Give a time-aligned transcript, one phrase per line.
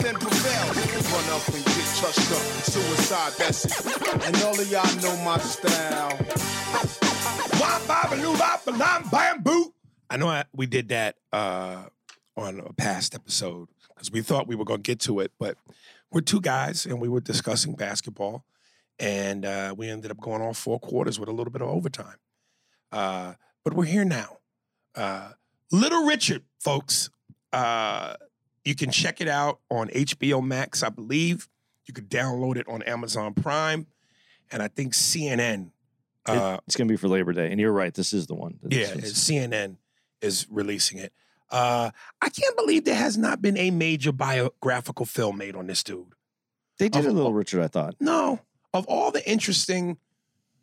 [0.00, 0.66] Then prevail.
[1.12, 2.42] Run up and get touched up.
[2.64, 4.26] Suicide, that's it.
[4.26, 6.16] And all of y'all know my style.
[10.08, 11.84] I know I, we did that uh,
[12.36, 15.56] on a past episode because we thought we were going to get to it, but
[16.10, 18.44] we're two guys and we were discussing basketball,
[18.98, 22.16] and uh, we ended up going all four quarters with a little bit of overtime.
[22.90, 24.38] Uh, but we're here now.
[24.94, 25.32] Uh,
[25.70, 27.10] Little Richard, folks.
[27.52, 28.14] Uh,
[28.64, 31.48] you can check it out on HBO Max, I believe.
[31.86, 33.86] You could download it on Amazon Prime,
[34.52, 35.70] and I think CNN.
[36.26, 37.92] Uh, it's going to be for Labor Day, and you're right.
[37.92, 38.58] This is the one.
[38.62, 39.76] This yeah, is- CNN
[40.20, 41.12] is releasing it.
[41.50, 41.90] Uh,
[42.22, 46.14] I can't believe there has not been a major biographical film made on this dude.
[46.78, 47.62] they did of- a little Richard.
[47.62, 47.96] I thought.
[47.98, 48.40] No,
[48.72, 49.96] of all the interesting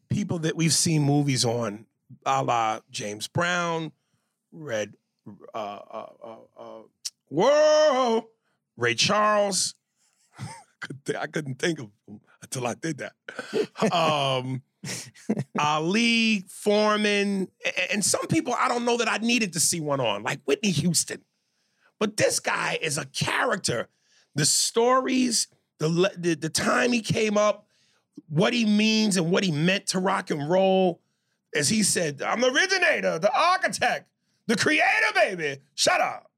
[0.10, 1.88] people that we've seen movies on,
[2.26, 3.92] a la James Brown,
[4.54, 4.94] Red,
[5.54, 6.82] uh, uh, uh, uh,
[7.30, 8.28] whoa,
[8.76, 9.76] Ray Charles.
[11.20, 13.14] I couldn't think of him until I did that.
[13.94, 14.62] um,
[15.60, 17.50] Ali, Foreman,
[17.92, 20.72] and some people I don't know that I needed to see one on, like Whitney
[20.72, 21.22] Houston.
[22.00, 23.90] But this guy is a character.
[24.36, 25.48] The stories,
[25.80, 27.68] the, the the time he came up,
[28.30, 31.02] what he means and what he meant to rock and roll.
[31.56, 34.10] As he said, I'm the originator, the architect,
[34.48, 34.84] the creator,
[35.16, 35.62] baby.
[35.76, 36.30] Shut up.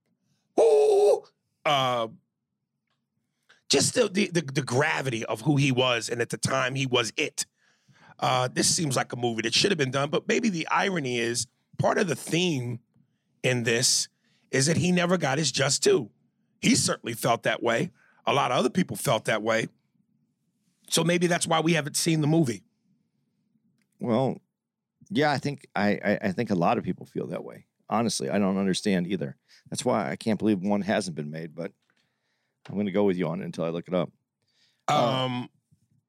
[0.59, 1.23] Ooh.
[1.65, 2.07] Uh,
[3.69, 6.85] just the, the the the gravity of who he was, and at the time he
[6.85, 7.45] was it.
[8.19, 11.19] Uh, this seems like a movie that should have been done, but maybe the irony
[11.19, 11.47] is
[11.77, 12.79] part of the theme
[13.43, 14.09] in this
[14.51, 16.09] is that he never got his just due.
[16.59, 17.91] He certainly felt that way.
[18.25, 19.69] A lot of other people felt that way.
[20.89, 22.63] So maybe that's why we haven't seen the movie.
[23.99, 24.41] Well,
[25.09, 27.65] yeah, I think I, I I think a lot of people feel that way.
[27.89, 29.35] Honestly, I don't understand either.
[29.69, 31.55] That's why I can't believe one hasn't been made.
[31.55, 31.71] But
[32.67, 34.11] I'm going to go with you on it until I look it up.
[34.87, 35.49] Uh, Um,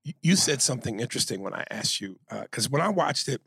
[0.05, 3.41] y- you said something interesting when I asked you because when I watched it,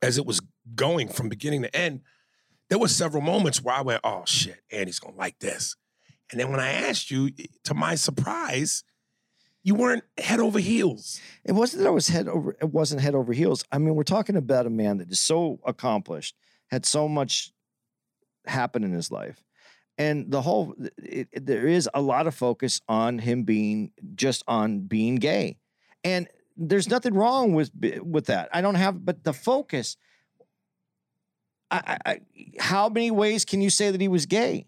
[0.00, 0.40] as it was
[0.74, 2.02] going from beginning to end,
[2.70, 5.74] there were several moments where I went, "Oh shit, Andy's gonna like this,"
[6.30, 7.30] and then when I asked you,
[7.64, 8.84] to my surprise,
[9.64, 11.18] you weren't head over heels.
[11.44, 12.52] It wasn't that I was head over.
[12.60, 13.64] It wasn't head over heels.
[13.72, 16.36] I mean, we're talking about a man that is so accomplished,
[16.70, 17.52] had so much
[18.46, 19.42] happen in his life,
[19.96, 20.74] and the whole.
[20.98, 25.58] It, it- there is a lot of focus on him being just on being gay,
[26.04, 27.70] and there's nothing wrong with
[28.02, 28.48] with that.
[28.52, 29.96] I don't have, but the focus.
[31.70, 32.20] I, I, I,
[32.58, 34.66] how many ways can you say that he was gay?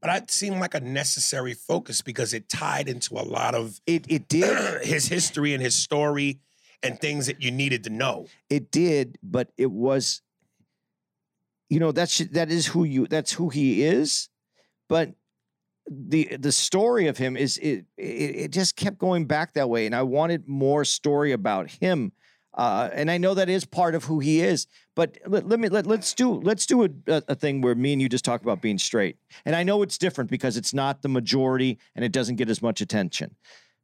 [0.00, 4.06] But that seemed like a necessary focus because it tied into a lot of It
[4.08, 4.82] it did.
[4.84, 6.40] his history and his story
[6.82, 8.26] and things that you needed to know.
[8.50, 10.20] It did, but it was,
[11.68, 14.28] you know, that's that is who you that's who he is,
[14.88, 15.14] but
[15.88, 19.86] the the story of him is it it, it just kept going back that way,
[19.86, 22.12] and I wanted more story about him.
[22.54, 25.68] Uh, and I know that is part of who he is, but let, let me
[25.68, 28.62] let, let's do let's do a, a, thing where me and you just talk about
[28.62, 29.18] being straight.
[29.44, 32.62] And I know it's different because it's not the majority and it doesn't get as
[32.62, 33.36] much attention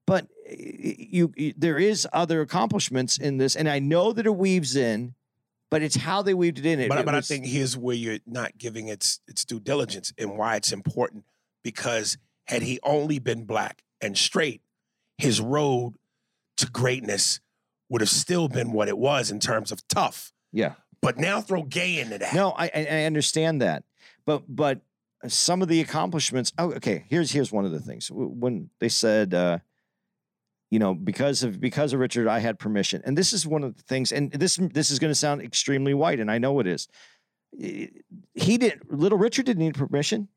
[0.06, 4.76] but you, you there is other accomplishments in this and i know that it weaves
[4.76, 5.14] in
[5.72, 7.96] but it's how they weaved it in it, But, it but I think here's where
[7.96, 11.24] you're not giving its its due diligence and why it's important.
[11.64, 14.60] Because had he only been black and straight,
[15.18, 15.94] his road
[16.58, 17.40] to greatness
[17.88, 20.32] would have still been what it was in terms of tough.
[20.52, 22.34] yeah But now throw gay into that.
[22.34, 23.84] no I, I I understand that
[24.26, 24.80] but but
[25.28, 29.32] some of the accomplishments oh okay here's here's one of the things when they said
[29.34, 29.58] uh
[30.72, 33.76] you know because of because of richard i had permission and this is one of
[33.76, 36.66] the things and this this is going to sound extremely white and i know it
[36.66, 36.88] is
[37.62, 37.86] eh,
[38.34, 40.28] he didn't little richard didn't need permission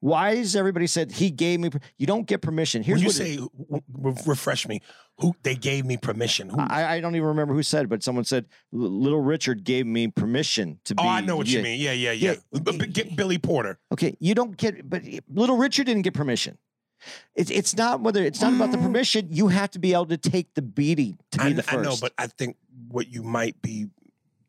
[0.00, 1.70] Why is everybody said he gave me?
[1.70, 2.82] per- You don't get permission.
[2.82, 4.80] Here's when you say, w- refresh me,
[5.20, 6.50] who they gave me permission?
[6.50, 6.60] Who?
[6.60, 10.78] I, I don't even remember who said, but someone said Little Richard gave me permission
[10.84, 11.02] to be.
[11.02, 11.80] oh, I know what yeah, you mean.
[11.80, 12.34] Yeah, yeah, yeah.
[12.52, 12.60] Yeah.
[12.76, 13.78] B- Billy Porter.
[13.90, 16.58] Okay, you don't get, but eh, Little Richard didn't get permission.
[17.34, 18.82] It's it's not whether it's not about the Mm.
[18.82, 19.28] permission.
[19.30, 21.96] You have to be able to take the beating to be I, the I know,
[22.00, 22.56] but I think
[22.88, 23.86] what you might be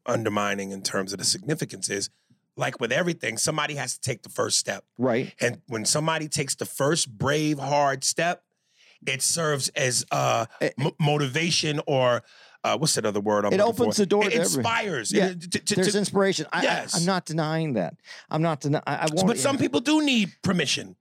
[0.05, 2.09] undermining in terms of the significance is,
[2.55, 4.85] like with everything, somebody has to take the first step.
[4.97, 8.44] right, And when somebody takes the first brave, hard step,
[9.05, 12.23] it serves as uh, Eh, m- motivation or
[12.63, 13.45] uh, what's that other word?
[13.45, 14.01] I'm It opens for?
[14.01, 15.11] the door It to inspires.
[15.11, 16.47] Yeah, It- to- to- there's to- inspiration.
[16.51, 16.95] I, yes.
[16.95, 17.95] I, am not denying that.
[18.29, 18.83] I'm not denying.
[18.88, 19.27] I, I won't.
[19.27, 20.95] but some people do need permission.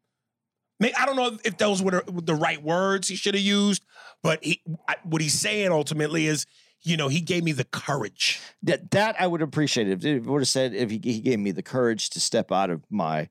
[0.79, 3.85] May- I don't know if those were the, the right words he should have used,
[4.23, 6.47] but he, I, what he's saying ultimately is,
[6.83, 8.41] you know, he gave me the courage.
[8.63, 11.51] that that I would appreciate if it would have said if he, he gave me
[11.51, 13.29] the courage to step out of my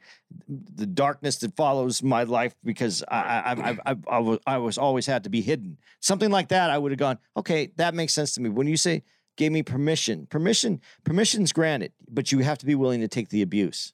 [0.50, 4.78] the darkness that follows my life because I I I, I, I, was, I was
[4.78, 5.78] always had to be hidden.
[6.02, 8.50] Something like that, I would have gone, okay, that makes sense to me.
[8.50, 9.04] When you say
[9.38, 13.42] gave me permission, permission, permission's granted, but you have to be willing to take the
[13.42, 13.94] abuse.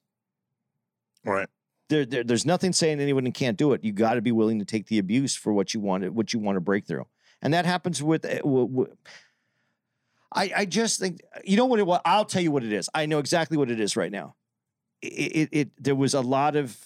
[1.25, 1.47] Right.
[1.91, 3.83] There, there there's nothing saying anyone can't do it.
[3.83, 6.39] You got to be willing to take the abuse for what you want, what you
[6.39, 7.05] want to break through,
[7.41, 8.25] and that happens with.
[8.25, 8.95] I, w- w-
[10.33, 11.99] I, I just think you know what it was.
[12.05, 12.89] I'll tell you what it is.
[12.95, 14.35] I know exactly what it is right now.
[15.01, 16.77] It, it, it there was a lot of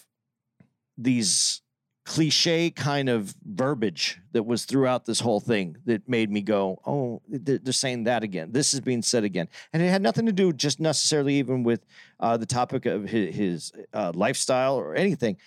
[0.97, 1.61] these
[2.05, 7.21] cliche kind of verbiage that was throughout this whole thing that made me go, oh,
[7.27, 8.51] they're, saying that again.
[8.51, 11.85] This is being said again, and it had nothing to do just necessarily even with
[12.19, 15.37] uh, the topic of his, his uh, lifestyle or anything.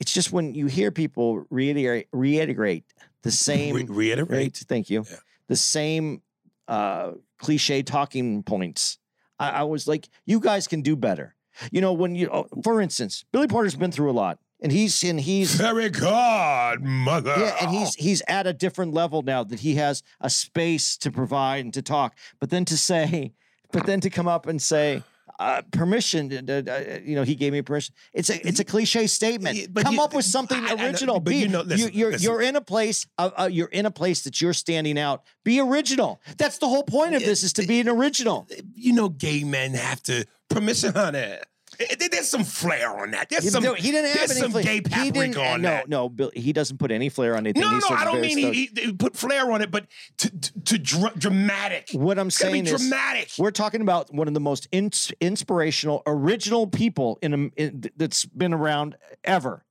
[0.00, 2.84] It's just when you hear people reiterate reiterate
[3.22, 4.56] the same Re- reiterate.
[4.56, 5.04] Thank you.
[5.08, 5.16] Yeah.
[5.48, 6.22] The same
[6.68, 8.98] uh, cliche talking points.
[9.38, 11.34] I, I was like, you guys can do better.
[11.72, 15.02] You know, when you, oh, for instance, Billy Porter's been through a lot, and he's
[15.04, 17.34] and he's Very good, mother.
[17.38, 21.10] yeah, and he's he's at a different level now that he has a space to
[21.10, 22.16] provide and to talk.
[22.40, 23.32] But then to say,
[23.72, 25.02] but then to come up and say.
[25.40, 27.94] Uh, permission, uh, uh, you know, he gave me permission.
[28.12, 29.72] It's a it's a cliche statement.
[29.72, 31.20] But Come you- up with something I- I original.
[31.20, 32.24] but Be- you know, listen, you, are listen.
[32.24, 33.06] you're in a place.
[33.16, 35.22] Uh, uh, you're in a place that you're standing out.
[35.44, 36.20] Be original.
[36.38, 38.48] That's the whole point of this: is to be an original.
[38.74, 41.46] you know, gay men have to permission on that.
[41.78, 43.28] There's some flair on that.
[43.28, 43.62] There's He, some.
[43.62, 44.64] he didn't have there's any some flair.
[44.64, 45.88] gay he paprika didn't, on no, that.
[45.88, 47.62] no, Bill, he doesn't put any flair on anything.
[47.62, 47.96] No, no, no.
[47.96, 49.86] I don't mean he, he put flair on it, but
[50.18, 51.88] to to, to dra- dramatic.
[51.92, 53.30] What I'm It's saying is, dramatic.
[53.38, 58.24] we're talking about one of the most ins- inspirational, original people in, a, in that's
[58.24, 59.64] been around ever.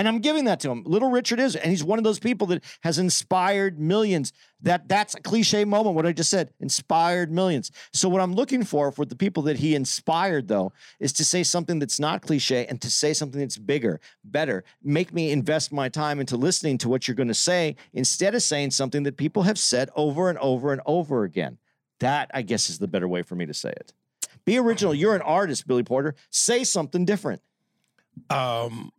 [0.00, 0.82] And I'm giving that to him.
[0.86, 4.32] Little Richard is, and he's one of those people that has inspired millions.
[4.62, 5.94] That that's a cliche moment.
[5.94, 7.70] What I just said, inspired millions.
[7.92, 11.42] So what I'm looking for for the people that he inspired, though, is to say
[11.42, 14.64] something that's not cliche and to say something that's bigger, better.
[14.82, 18.42] Make me invest my time into listening to what you're going to say instead of
[18.42, 21.58] saying something that people have said over and over and over again.
[21.98, 23.92] That I guess is the better way for me to say it.
[24.46, 24.94] Be original.
[24.94, 26.14] You're an artist, Billy Porter.
[26.30, 27.42] Say something different.
[28.30, 28.92] Um,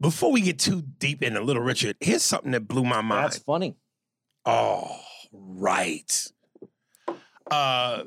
[0.00, 3.24] before we get too deep into Little Richard, here's something that blew my mind.
[3.24, 3.76] That's funny.
[4.44, 5.00] Oh,
[5.32, 6.26] right.
[7.50, 8.04] Uh,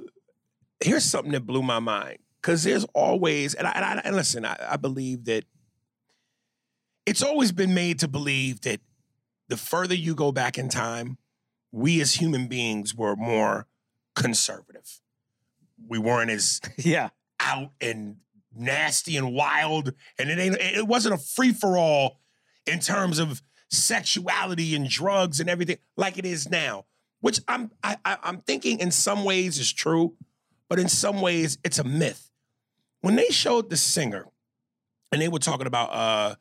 [0.83, 4.45] here's something that blew my mind because there's always, and I, and, I, and listen,
[4.45, 5.45] I, I believe that
[7.05, 8.79] it's always been made to believe that
[9.49, 11.17] the further you go back in time,
[11.71, 13.67] we as human beings were more
[14.15, 15.01] conservative.
[15.87, 17.09] We weren't as Yeah.
[17.39, 18.17] out and
[18.55, 20.57] nasty and wild, and it ain't.
[20.59, 22.19] It wasn't a free for all
[22.65, 26.85] in terms of sexuality and drugs and everything like it is now.
[27.21, 30.15] Which I'm I, I'm thinking in some ways is true,
[30.69, 32.31] but in some ways it's a myth.
[33.01, 34.27] When they showed the singer,
[35.11, 36.35] and they were talking about uh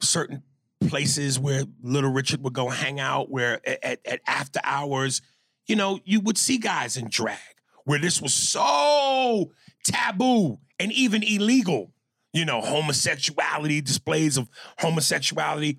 [0.00, 0.42] certain
[0.88, 5.20] places where Little Richard would go hang out, where at, at after hours,
[5.66, 7.38] you know, you would see guys in drag,
[7.84, 9.52] where this was so
[9.84, 11.92] taboo and even illegal.
[12.32, 15.78] You know, homosexuality, displays of homosexuality.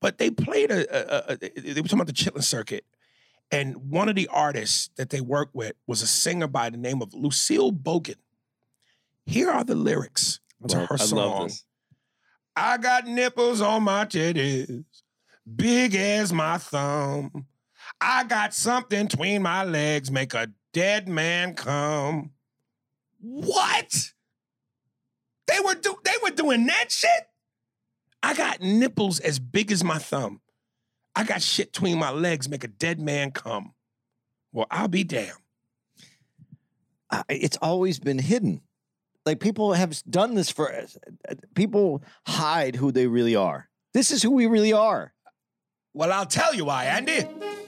[0.00, 2.84] But they played a, a, a they were talking about the chitlin circuit.
[3.52, 7.02] And one of the artists that they worked with was a singer by the name
[7.02, 8.16] of Lucille Bogan.
[9.24, 11.50] Here are the lyrics to her song.
[12.56, 14.84] I got nipples on my titties,
[15.54, 17.46] big as my thumb.
[18.00, 22.32] I got something between my legs, make a dead man come.
[23.20, 24.12] What?
[25.46, 27.28] They were do they were doing that shit?
[28.22, 30.40] I got nipples as big as my thumb.
[31.14, 33.74] I got shit between my legs, make a dead man come.
[34.52, 35.32] Well, I'll be damned.
[37.10, 38.62] Uh, it's always been hidden.
[39.24, 40.96] Like people have done this for us,
[41.54, 43.68] people hide who they really are.
[43.92, 45.12] This is who we really are.
[45.94, 47.26] Well, I'll tell you why, Andy.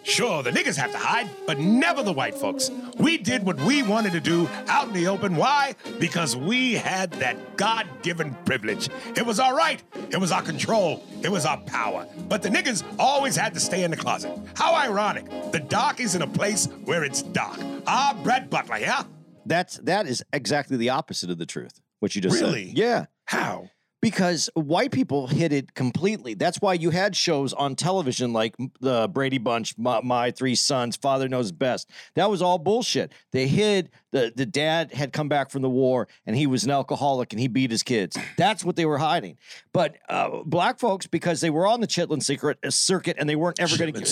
[0.08, 2.70] Sure, the niggas have to hide, but never the white folks.
[2.98, 5.36] We did what we wanted to do out in the open.
[5.36, 5.74] Why?
[6.00, 8.88] Because we had that God given privilege.
[9.16, 12.06] It was our right, it was our control, it was our power.
[12.28, 14.32] But the niggas always had to stay in the closet.
[14.54, 15.26] How ironic.
[15.52, 17.58] The dark is in a place where it's dark.
[17.86, 19.02] Ah, Brett Butler, yeah?
[19.44, 21.80] That's that is exactly the opposite of the truth.
[22.00, 22.68] What you just Really?
[22.68, 22.78] said.
[22.78, 23.06] Yeah.
[23.26, 23.68] How?
[24.00, 26.34] Because white people hid it completely.
[26.34, 30.96] That's why you had shows on television like the Brady Bunch, My, My Three Sons,
[30.96, 31.90] Father Knows Best.
[32.14, 33.12] That was all bullshit.
[33.32, 36.70] They hid the the dad had come back from the war and he was an
[36.70, 38.16] alcoholic and he beat his kids.
[38.36, 39.36] That's what they were hiding.
[39.72, 43.36] But uh, black folks, because they were on the Chitlin secret uh, circuit and they
[43.36, 44.08] weren't ever going to get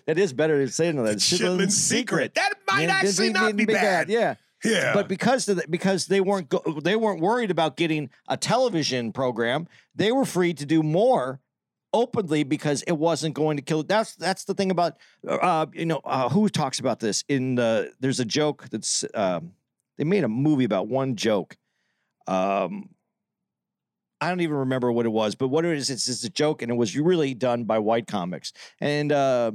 [0.06, 1.16] that is better than saying that.
[1.16, 2.34] Chitlin Secret.
[2.34, 4.08] That might Yeah, actually not didn't be bad.
[4.08, 4.34] Yeah.
[4.64, 4.94] Yeah.
[4.94, 9.12] But because of the, because they weren't go, they weren't worried about getting a television
[9.12, 11.40] program, they were free to do more
[11.92, 13.82] openly because it wasn't going to kill.
[13.82, 17.92] That's that's the thing about uh, you know uh, who talks about this in the.
[18.00, 19.52] There's a joke that's um,
[19.98, 21.56] they made a movie about one joke.
[22.26, 22.90] Um,
[24.20, 26.62] I don't even remember what it was, but what it is, it's, it's a joke,
[26.62, 29.52] and it was really done by white comics, and uh,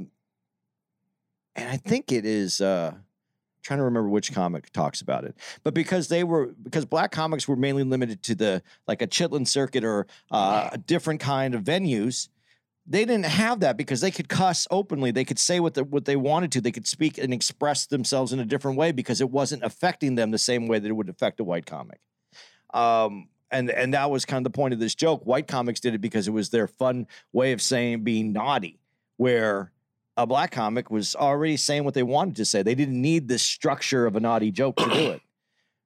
[1.56, 2.60] and I think it is.
[2.60, 2.94] Uh,
[3.70, 5.36] trying to remember which comic talks about it.
[5.62, 9.46] But because they were because black comics were mainly limited to the like a chitlin
[9.46, 12.28] circuit or uh, a different kind of venues
[12.86, 15.12] they didn't have that because they could cuss openly.
[15.12, 16.60] They could say what, the, what they wanted to.
[16.60, 20.32] They could speak and express themselves in a different way because it wasn't affecting them
[20.32, 22.00] the same way that it would affect a white comic.
[22.74, 25.24] Um, and and that was kind of the point of this joke.
[25.24, 28.80] White comics did it because it was their fun way of saying being naughty
[29.18, 29.70] where
[30.16, 32.62] a black comic was already saying what they wanted to say.
[32.62, 35.20] They didn't need the structure of a naughty joke to do it.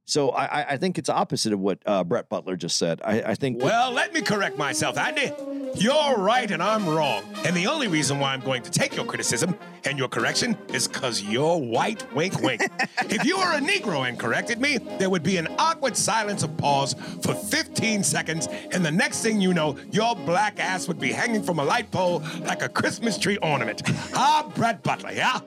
[0.07, 3.01] So I, I- think it's opposite of what uh, Brett Butler just said.
[3.05, 5.33] I, I think Well, let me correct myself, Andy.
[5.77, 7.23] You're right and I'm wrong.
[7.45, 10.87] And the only reason why I'm going to take your criticism and your correction is
[10.87, 12.61] because you're white, wink, wink.
[13.09, 16.57] if you were a Negro and corrected me, there would be an awkward silence of
[16.59, 18.47] pause for 15 seconds.
[18.73, 21.91] And the next thing you know, your black ass would be hanging from a light
[21.91, 23.83] pole like a Christmas tree ornament.
[24.15, 25.41] ah, Brett Butler, yeah?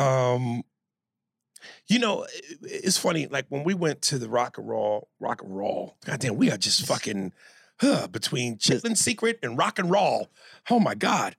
[0.00, 0.64] Um,
[1.86, 3.26] you know, it- it's funny.
[3.26, 5.96] Like when we went to the Rock and Roll, Rock and Roll.
[6.04, 7.32] Goddamn, we are just fucking
[7.80, 10.30] huh, between Chitlin Secret and Rock and Roll.
[10.70, 11.36] Oh my God,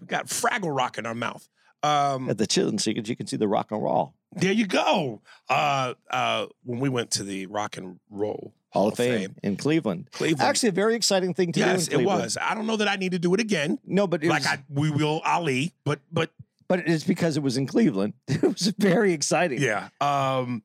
[0.00, 1.48] we got Fraggle Rock in our mouth.
[1.82, 5.22] Um, at the Chitlin Secret, you can see the rock and roll there you go.
[5.48, 10.10] Uh, uh, when we went to the Rock and Roll Hall of Fame, in Cleveland.
[10.12, 10.42] Cleveland.
[10.42, 12.00] Actually, a very exciting thing to yes, do.
[12.00, 12.36] it was.
[12.40, 13.78] I don't know that I need to do it again.
[13.86, 16.30] No, but like was, I, we will Ali, but but
[16.68, 18.14] but it's because it was in Cleveland.
[18.28, 19.60] It was very exciting.
[19.60, 19.88] Yeah.
[20.00, 20.62] Um,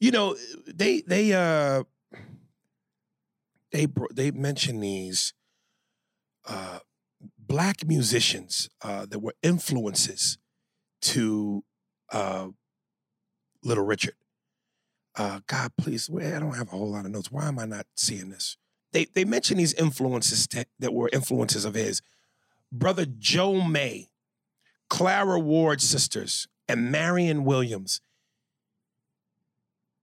[0.00, 1.84] you know, they they uh
[3.70, 5.32] they they mentioned these
[6.46, 6.80] uh
[7.38, 10.38] black musicians uh that were influences
[11.02, 11.62] to
[12.10, 12.48] uh
[13.62, 14.14] Little Richard.
[15.16, 17.30] Uh God, please, I don't have a whole lot of notes.
[17.30, 18.56] Why am I not seeing this?
[18.92, 22.02] They they mentioned these influences that were influences of his.
[22.72, 24.08] Brother Joe May,
[24.92, 28.02] Clara Ward sisters, and Marion Williams.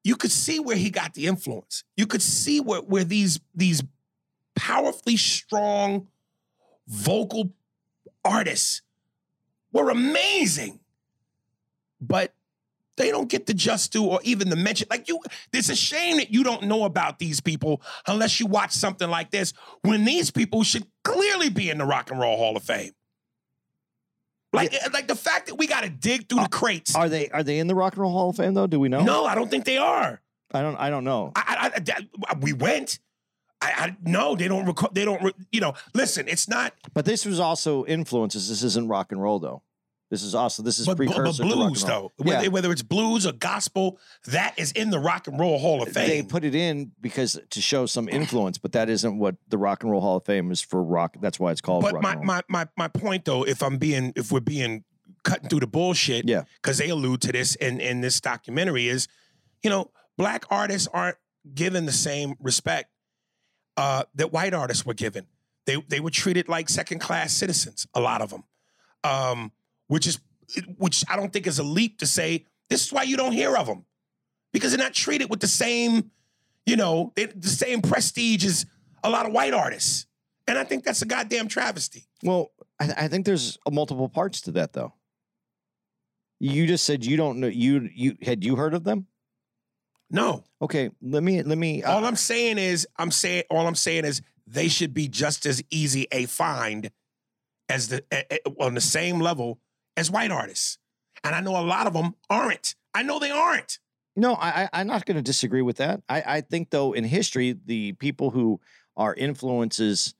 [0.03, 1.83] You could see where he got the influence.
[1.95, 3.83] You could see where, where these, these
[4.55, 6.07] powerfully strong
[6.87, 7.51] vocal
[8.25, 8.81] artists
[9.71, 10.79] were amazing.
[12.01, 12.33] But
[12.97, 14.87] they don't get the just due or even the mention.
[14.89, 15.19] Like you,
[15.53, 19.29] it's a shame that you don't know about these people unless you watch something like
[19.29, 19.53] this.
[19.83, 22.93] When these people should clearly be in the Rock and Roll Hall of Fame.
[24.51, 26.95] Like, eh, like the fact that we got to dig through the crates.
[26.95, 28.67] Are they are they in the Rock and Roll Hall of Fame though?
[28.67, 29.03] Do we know?
[29.03, 30.21] No, I don't think they are.
[30.51, 30.75] I don't.
[30.77, 31.31] I don't know.
[31.35, 31.93] I, I,
[32.29, 32.99] I- we went.
[33.61, 34.65] I, I no, they don't.
[34.95, 35.21] They don't.
[35.21, 36.27] Re, you know, listen.
[36.27, 36.73] It's not.
[36.93, 38.49] But this was also influences.
[38.49, 39.61] This isn't rock and roll though.
[40.09, 42.11] This is also this is But, but, but precursor to rock blues and roll.
[42.17, 42.47] though, Yeah.
[42.47, 46.07] whether, it's blues or gospel, that is in the Rock and Roll Hall of Fame.
[46.09, 49.83] They put it in because to show some influence, but that isn't what the Rock
[49.83, 51.15] and Roll Hall of Fame is for rock.
[51.21, 52.25] That's why it's called but rock my, and roll.
[52.27, 54.83] my my my point though, if I'm being, if we're being
[55.23, 56.43] cutting through the bullshit, Yeah.
[56.61, 59.07] because they allude to this in in this documentary is,
[59.61, 61.17] you know, black artists aren't
[61.53, 62.89] given the same respect
[63.77, 65.27] uh, that white artists were given.
[65.67, 67.85] They they were treated like second class citizens.
[67.93, 68.43] A lot of them,
[69.03, 69.51] um,
[69.89, 70.19] which is
[70.77, 72.45] which I don't think is a leap to say.
[72.69, 73.85] This is why you don't hear of them
[74.53, 76.11] because they're not treated with the same,
[76.65, 78.65] you know, they, the same prestige as
[79.03, 80.05] a lot of white artists.
[80.47, 82.07] And I think that's a goddamn travesty.
[82.23, 84.93] well, I, I think there's multiple parts to that though.
[86.39, 87.47] You just said you don't know.
[87.47, 89.07] You you had you heard of them?
[90.09, 90.43] No.
[90.61, 91.83] Okay, let me let me.
[91.83, 95.45] uh, All I'm saying is, I'm saying, all I'm saying is, they should be just
[95.45, 96.91] as easy a find
[97.67, 99.59] as the eh, eh, on the same level
[99.99, 100.77] as white artists.
[101.23, 102.75] And I know a lot of them aren't.
[102.93, 103.79] I know they aren't.
[104.15, 106.01] No, I, I'm not going to disagree with that.
[106.07, 108.59] I, I think, though, in history, the people who
[108.97, 110.15] are influences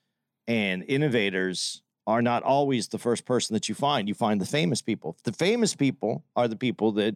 [0.47, 4.07] and innovators are not always the first person that you find.
[4.07, 5.17] You find the famous people.
[5.23, 7.15] The famous people are the people that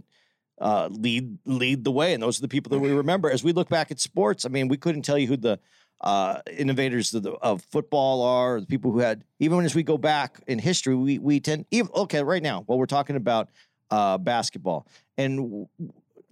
[0.61, 3.29] uh, lead lead the way, and those are the people that we remember.
[3.29, 5.59] As we look back at sports, I mean, we couldn't tell you who the
[6.03, 9.23] uh, innovators of, the, of football are, the people who had.
[9.39, 12.63] Even as we go back in history, we we tend even okay right now.
[12.67, 13.49] Well, we're talking about
[13.89, 14.85] uh, basketball,
[15.17, 15.67] and w-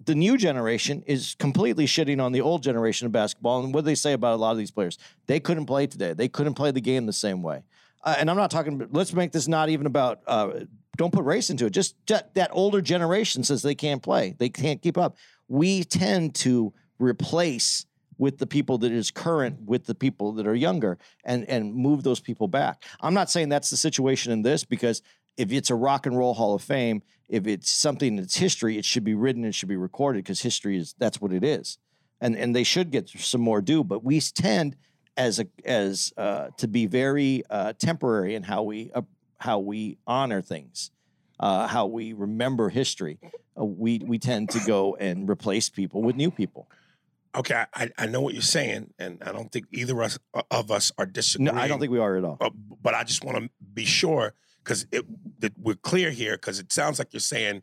[0.04, 3.64] the new generation is completely shitting on the old generation of basketball.
[3.64, 4.98] And what do they say about a lot of these players?
[5.26, 6.12] They couldn't play today.
[6.12, 7.62] They couldn't play the game the same way.
[8.04, 8.86] Uh, and I'm not talking.
[8.90, 10.20] Let's make this not even about.
[10.26, 10.64] Uh,
[10.96, 11.70] don't put race into it.
[11.70, 14.34] Just that that older generation says they can't play.
[14.38, 15.16] They can't keep up.
[15.48, 17.86] We tend to replace
[18.22, 22.04] with the people that is current with the people that are younger and and move
[22.04, 22.84] those people back.
[23.00, 25.02] I'm not saying that's the situation in this because
[25.36, 28.84] if it's a rock and roll hall of fame, if it's something that's history, it
[28.84, 31.78] should be written, it should be recorded because history is that's what it is.
[32.20, 34.76] And and they should get some more due, but we tend
[35.16, 39.02] as a as uh, to be very uh, temporary in how we uh,
[39.38, 40.92] how we honor things,
[41.40, 43.18] uh, how we remember history.
[43.58, 46.68] Uh, we we tend to go and replace people with new people.
[47.34, 50.18] Okay, I, I know what you're saying, and I don't think either of us,
[50.50, 51.54] of us are disagreeing.
[51.54, 51.60] No.
[51.60, 52.36] I don't think we are at all.
[52.40, 52.50] Uh,
[52.82, 54.86] but I just want to be sure because
[55.38, 57.62] that we're clear here because it sounds like you're saying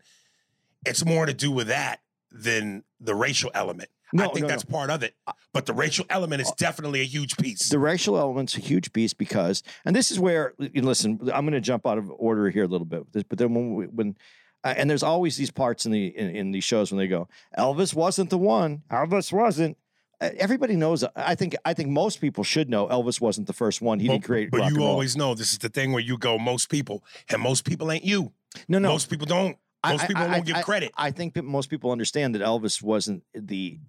[0.85, 1.99] it's more to do with that
[2.31, 3.89] than the racial element.
[4.17, 5.13] I think no, that's part of it,
[5.53, 7.69] but the racial element is definitely a huge piece.
[7.69, 11.51] the racial element's a huge piece because, and this is where, you listen, I'm going
[11.53, 14.17] to jump out of order here a little bit, but then when, we, when
[14.63, 17.27] uh, and there's always these parts in the in, in these shows when they go,
[17.57, 19.77] Elvis wasn't the one, Elvis wasn't.
[20.21, 21.03] Uh, Everybody knows.
[21.15, 21.55] I think.
[21.63, 23.99] I think most people should know Elvis wasn't the first one.
[24.01, 24.51] He didn't create.
[24.51, 24.91] but rock you and roll.
[24.91, 28.03] always know this is the thing where you go most people, and most people ain't
[28.03, 28.33] you.
[28.67, 28.89] no no.
[28.89, 29.57] Most people don't.
[29.87, 30.91] Most I- people I- give I- credit.
[30.97, 33.79] I think that most people understand that Elvis wasn't the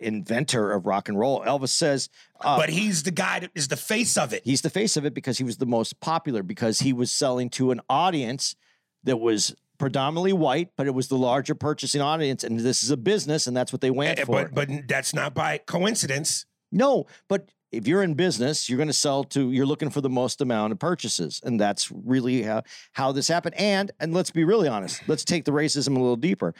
[0.00, 1.42] inventor of rock and roll.
[1.44, 2.08] Elvis says,
[2.40, 4.42] uh, but he's the guy that is the face of it.
[4.44, 7.50] He's the face of it because he was the most popular because he was selling
[7.50, 8.56] to an audience
[9.04, 12.96] that was predominantly white, but it was the larger purchasing audience, and this is a
[12.96, 14.48] business, and that's what they went Eh, for.
[14.48, 16.46] But but that's not by coincidence.
[16.72, 19.50] no, but if you're in business, you're going to sell to.
[19.50, 22.62] You're looking for the most amount of purchases, and that's really how
[22.92, 23.54] how this happened.
[23.58, 25.02] And and let's be really honest.
[25.08, 26.54] Let's take the racism a little deeper.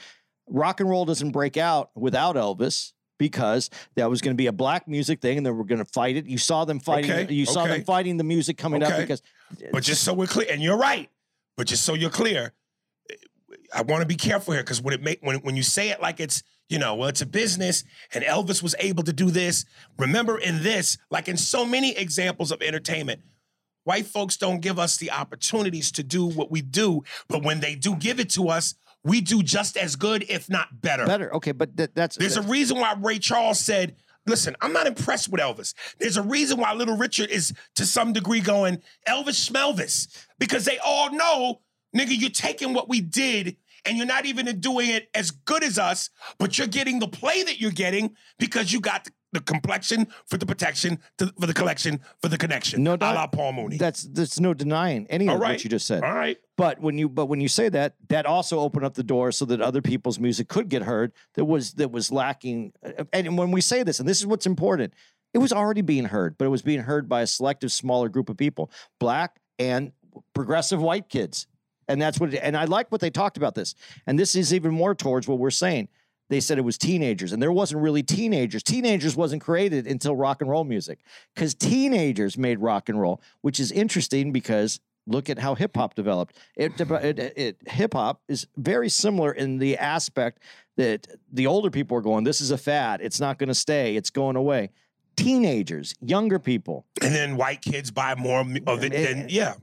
[0.49, 2.93] Rock and roll doesn't break out without Elvis.
[3.19, 5.85] Because that was going to be a black music thing, and they were going to
[5.91, 6.27] fight it.
[6.27, 7.09] You saw them fighting.
[7.09, 9.23] Okay, You saw them fighting the music coming up because
[9.71, 11.09] But just so we're clear, and you're right.
[11.55, 12.53] But just so you're clear,
[13.73, 16.01] I want to be careful here because when it make when when you say it
[16.01, 19.65] like it's you know well it's a business and Elvis was able to do this.
[19.97, 23.21] Remember in this, like in so many examples of entertainment,
[23.83, 27.03] white folks don't give us the opportunities to do what we do.
[27.27, 30.81] But when they do give it to us, we do just as good, if not
[30.81, 31.05] better.
[31.05, 31.33] better.
[31.35, 35.29] Okay, but that, that's There's a reason why Ray Charles said, listen, I'm not impressed
[35.29, 35.73] with Elvis.
[35.99, 40.07] There's a reason why Little Richard is to some degree going, Elvis Schmelvis.
[40.37, 41.61] Because they all know,
[41.95, 45.79] nigga, you're taking what we did and you're not even doing it as good as
[45.79, 49.11] us, but you're getting the play that you're getting because you got the,
[49.45, 52.81] complexion for the protection, to, for the collection, for the connection.
[52.81, 53.13] No a doubt.
[53.13, 53.77] la Paul Mooney.
[53.77, 55.51] that's there's no denying any All of right.
[55.51, 56.03] what you just said.
[56.03, 56.37] all right.
[56.57, 59.45] But when you but when you say that, that also opened up the door so
[59.45, 61.11] that other people's music could get heard.
[61.35, 62.73] That was that was lacking.
[63.13, 64.95] And when we say this, and this is what's important,
[65.35, 68.29] it was already being heard, but it was being heard by a selective, smaller group
[68.29, 69.91] of people, black and
[70.33, 71.45] progressive white kids.
[71.87, 72.33] And that's what.
[72.33, 73.75] And I like what they talked about this.
[74.05, 75.87] And this is even more towards what we're saying.
[76.29, 78.61] They said it was teenagers, and there wasn't really teenagers.
[78.61, 80.99] Teenagers wasn't created until rock and roll music,
[81.33, 85.95] because teenagers made rock and roll, which is interesting because look at how hip hop
[85.95, 86.35] developed.
[86.57, 90.43] It, it, it hip hop is very similar in the aspect
[90.75, 92.99] that the older people are going, "This is a fad.
[93.01, 93.95] It's not going to stay.
[93.95, 94.71] It's going away."
[95.15, 99.55] Teenagers, younger people, And then white kids buy more of it than, yeah.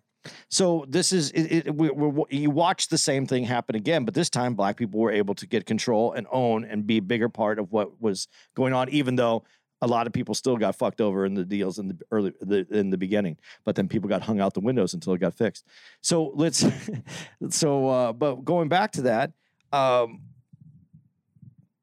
[0.48, 4.14] So this is it, it, we, we, you watch the same thing happen again, but
[4.14, 7.28] this time black people were able to get control and own and be a bigger
[7.28, 9.44] part of what was going on, even though
[9.82, 12.66] a lot of people still got fucked over in the deals in the early the,
[12.70, 13.36] in the beginning.
[13.64, 15.66] But then people got hung out the windows until it got fixed.
[16.00, 16.64] So let's
[17.50, 19.32] so uh, but going back to that.
[19.72, 20.20] Um,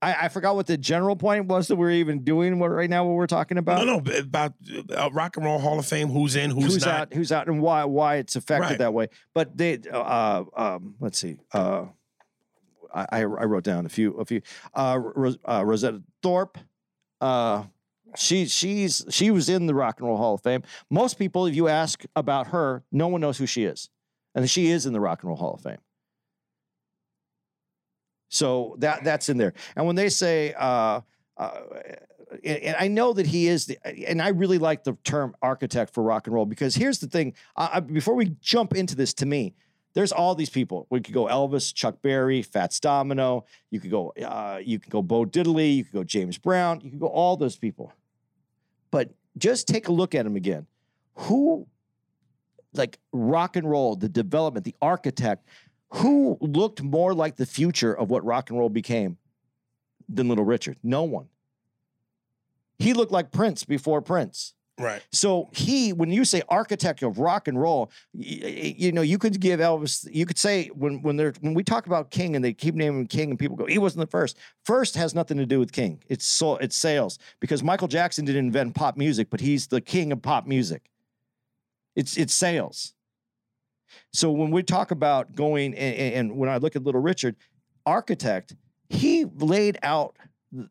[0.02, 3.06] I, I forgot what the general point was that we're even doing what right now
[3.06, 3.86] what we're talking about.
[3.86, 4.54] No, no, about
[4.96, 6.96] uh, Rock and Roll Hall of Fame, who's in, who's, who's, not.
[6.96, 8.78] out, who's out, and why why it's affected Right.
[8.80, 9.10] that way.
[9.36, 11.86] But they, uh, um, let's see, uh,
[12.94, 14.42] I, I I wrote down a few a few.
[14.74, 16.56] Uh, Ros- uh, Rosetta Tharpe.
[17.20, 17.66] Uh,
[18.18, 20.64] she she's she was in the Rock and Roll Hall of Fame.
[20.90, 23.90] Most people, if you ask about her, no one knows who she is,
[24.36, 25.78] and she is in the Rock and Roll Hall of Fame.
[28.32, 29.54] So that that's in there.
[29.76, 31.02] And when they say, uh,
[31.36, 31.60] uh,
[32.46, 36.02] and, I know that he is, the, and I really like the term architect for
[36.02, 37.34] rock and roll because here's the thing.
[37.92, 39.54] Before we jump into this, to me,
[39.94, 40.88] there's all these people.
[40.90, 43.44] We could go Elvis, Chuck Berry, Fats Domino.
[43.70, 45.76] You could go, uh, you could go Bo Diddley.
[45.76, 46.80] You could go James Brown.
[46.82, 47.92] You could go all those people.
[48.92, 50.68] But just take a look at them again.
[51.16, 51.68] Who,
[52.74, 55.46] like rock and roll, the development, the architect,
[55.96, 59.18] who looked more like the future of what rock and roll became
[60.08, 60.78] than Little Richard?
[60.84, 61.28] No one.
[62.80, 64.54] He looked like Prince before Prince.
[64.80, 65.04] Right.
[65.12, 69.20] So he, when you say architect of rock and roll, y- y- you know, you
[69.20, 70.08] could give Elvis.
[70.12, 73.06] You could say when when they're when we talk about King and they keep naming
[73.06, 74.38] King and people go, he wasn't the first.
[74.66, 76.02] First has nothing to do with King.
[76.08, 80.12] It's so it's sales because Michael Jackson didn't invent pop music, but he's the king
[80.12, 80.90] of pop music.
[81.96, 82.94] It's it's sales.
[84.14, 87.36] So when we talk about going and, and- when I look at Little Richard,
[87.86, 88.56] architect,
[88.90, 90.16] he laid out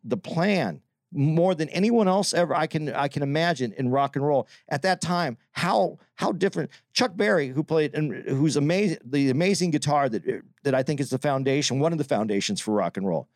[0.04, 4.24] the plan more than anyone else ever I can I can imagine in rock and
[4.24, 5.38] roll at that time.
[5.52, 10.44] How how different Chuck Berry, who played and who's amazing, the amazing guitar that er,
[10.62, 13.28] that I think is the foundation, one of the foundations for rock and roll.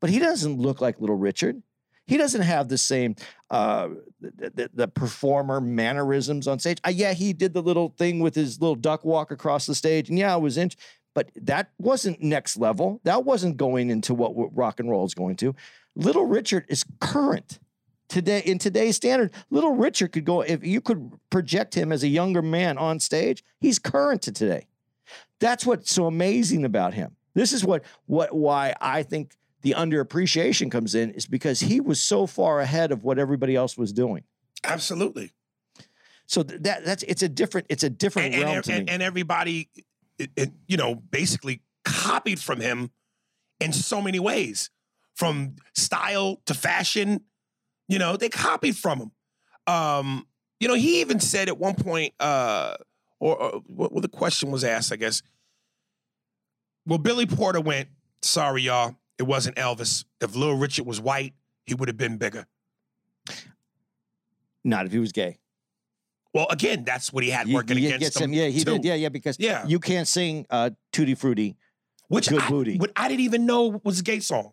[0.00, 1.62] But he doesn't look like Little Richard.
[2.06, 3.14] He doesn't have the same
[3.50, 3.88] uh,
[4.20, 6.78] the, the, the performer mannerisms on stage.
[6.84, 10.08] Uh, yeah, he did the little thing with his little duck walk across the stage,
[10.08, 10.70] and yeah, it was in.
[11.14, 13.00] But that wasn't next level.
[13.04, 15.54] That wasn't going into what, what rock and roll is going to.
[15.94, 17.58] Little Richard is current
[18.08, 19.32] today in today's standard.
[19.50, 23.44] Little Richard could go if you could project him as a younger man on stage.
[23.60, 24.66] He's current to today.
[25.40, 27.16] That's what's so amazing about him.
[27.34, 32.02] This is what what why I think the underappreciation comes in is because he was
[32.02, 34.24] so far ahead of what everybody else was doing.
[34.64, 35.32] Absolutely.
[36.26, 39.02] So that that's it's a different it's a different And, realm and, to and, and
[39.02, 39.68] everybody,
[40.18, 42.90] it, it, you know, basically copied from him
[43.60, 44.70] in so many ways,
[45.14, 47.22] from style to fashion.
[47.88, 49.10] You know, they copied from him.
[49.66, 50.26] Um,
[50.60, 52.76] you know, he even said at one point, uh,
[53.18, 55.22] or, or well, the question was asked, I guess.
[56.86, 57.88] Well, Billy Porter went,
[58.22, 60.04] sorry, y'all, it wasn't Elvis.
[60.20, 62.46] If Little Richard was white, he would have been bigger.
[64.64, 65.38] Not if he was gay.
[66.34, 68.32] Well, again, that's what he had You- working you- against gets him.
[68.32, 68.72] Yeah, he too.
[68.72, 68.84] did.
[68.84, 69.66] Yeah, yeah, because Yeah.
[69.66, 71.56] you can't sing uh, Tutti Frutti.
[72.08, 72.76] Which Good I, booty.
[72.78, 74.52] What I didn't even know was a gay song.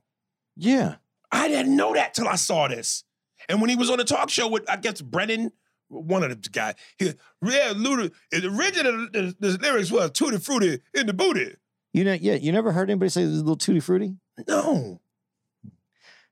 [0.56, 0.96] Yeah.
[1.32, 3.04] I didn't know that till I saw this.
[3.50, 5.52] And when he was on the talk show with, I guess, Brennan,
[5.90, 7.08] one of the guys, he
[7.44, 11.56] yeah, Luda, the original the, the lyrics was Tutti Frutti in the booty.
[11.94, 14.16] You know, yeah, you never heard anybody say a little Tutti Frutti?
[14.48, 15.02] No.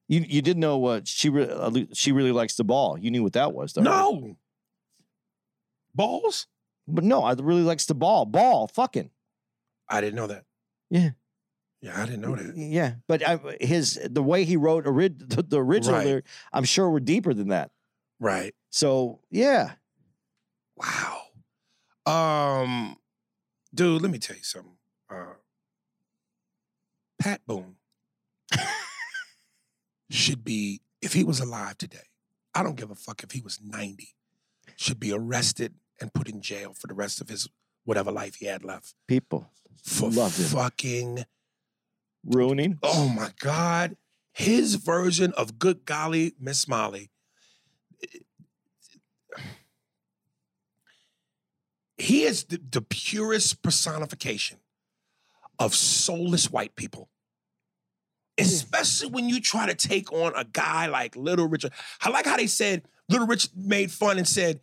[0.07, 2.97] You you didn't know what she re- uh, she really likes the ball.
[2.97, 3.81] You knew what that was, though.
[3.81, 3.87] right?
[3.89, 4.37] No.
[5.93, 6.47] Balls?
[6.87, 8.25] But no, I really likes the ball.
[8.25, 9.09] Ball, fucking.
[9.89, 10.45] I didn't know that.
[10.89, 11.09] Yeah.
[11.81, 12.55] Yeah, I didn't know that.
[12.57, 16.05] Yeah, but I, his the way he wrote ori- the, the original Right.
[16.07, 17.71] lyric, I'm sure were deeper than that.
[18.19, 18.55] Right.
[18.69, 19.73] So yeah,
[20.75, 21.21] Wow.
[22.05, 22.97] Um,
[23.73, 24.77] dude, let me tell you something.
[25.09, 25.33] Uh,
[27.19, 27.75] Pat Boone
[30.09, 32.07] should be, if he was alive today,
[32.53, 34.15] I don't give a fuck if he was 90,
[34.75, 37.47] should be arrested and put in jail for the rest of his
[37.83, 39.49] whatever life he had left people
[39.83, 41.25] for fucking,
[42.25, 42.79] ruining.
[42.83, 43.95] oh my God,
[44.33, 47.09] his version of Good Golly Miss Molly.
[51.97, 54.59] He is the, the purest personification
[55.57, 57.09] of soulless white people.
[58.39, 61.71] Especially when you try to take on a guy like Little Richard.
[62.01, 64.59] I like how they said Little Richard made fun and said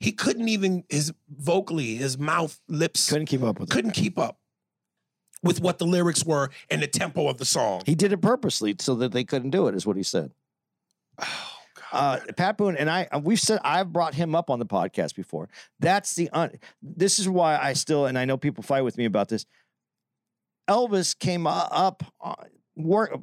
[0.00, 4.38] he couldn't even his vocally, his mouth, lips Couldn't keep up with couldn't keep up
[5.42, 7.82] with what the lyrics were and the tempo of the song.
[7.86, 9.74] He did it purposely so that they couldn't do it.
[9.74, 10.30] Is what he said.
[11.20, 11.26] Oh
[11.90, 12.36] Uh, God.
[12.36, 15.48] Pat Boone and I, uh, we've said I've brought him up on the podcast before.
[15.80, 16.52] That's the un,
[16.82, 19.46] this is why I still and I know people fight with me about this.
[20.68, 22.34] Elvis came up, uh,
[22.78, 23.18] work,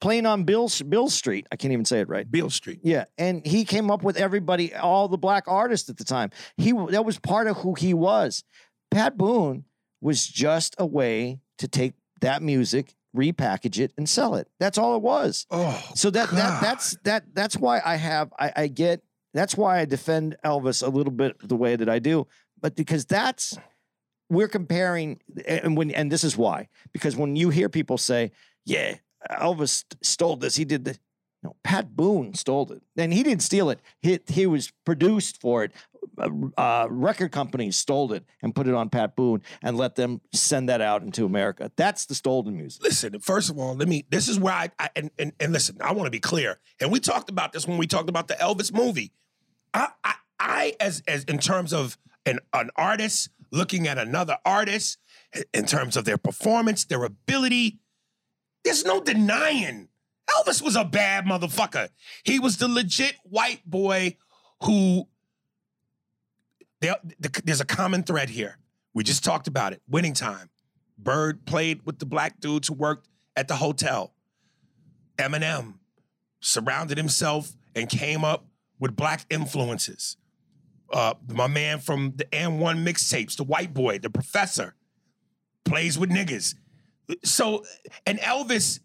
[0.00, 1.46] playing on Bill Bill Street.
[1.50, 2.30] I can't even say it right.
[2.30, 2.80] Bill Street.
[2.82, 6.30] Yeah, and he came up with everybody, all the black artists at the time.
[6.56, 8.44] He that was part of who he was.
[8.90, 9.64] Pat Boone
[10.00, 14.48] was just a way to take that music, repackage it, and sell it.
[14.60, 15.46] That's all it was.
[15.50, 19.80] Oh, So that that that's that that's why I have I, I get that's why
[19.80, 22.26] I defend Elvis a little bit the way that I do,
[22.60, 23.56] but because that's
[24.30, 28.30] we're comparing, and when and this is why because when you hear people say,
[28.64, 28.96] "Yeah,
[29.30, 30.98] Elvis stole this," he did the
[31.42, 33.80] No, Pat Boone stole it, and he didn't steal it.
[34.00, 35.72] He he was produced for it.
[36.16, 40.20] Uh, uh, record companies stole it and put it on Pat Boone and let them
[40.32, 41.70] send that out into America.
[41.76, 42.82] That's the stolen music.
[42.82, 44.04] listen, first of all, let me.
[44.10, 45.76] This is where I, I and, and and listen.
[45.80, 48.34] I want to be clear, and we talked about this when we talked about the
[48.34, 49.12] Elvis movie.
[49.74, 54.98] I, I, I as as in terms of an an artist looking at another artist,
[55.52, 57.78] in terms of their performance, their ability.
[58.64, 59.88] There's no denying
[60.30, 61.88] Elvis was a bad motherfucker.
[62.24, 64.16] He was the legit white boy
[64.62, 65.08] who.
[66.80, 66.96] There,
[67.44, 68.58] there's a common thread here.
[68.92, 69.80] We just talked about it.
[69.88, 70.50] Winning time.
[70.98, 74.12] Bird played with the black dudes who worked at the hotel.
[75.16, 75.74] Eminem
[76.40, 78.46] surrounded himself and came up
[78.78, 80.16] with black influences.
[80.92, 84.74] Uh, my man from the AND1 mixtapes, the white boy, the professor,
[85.64, 86.54] plays with niggas.
[87.22, 87.64] So,
[88.06, 88.80] and Elvis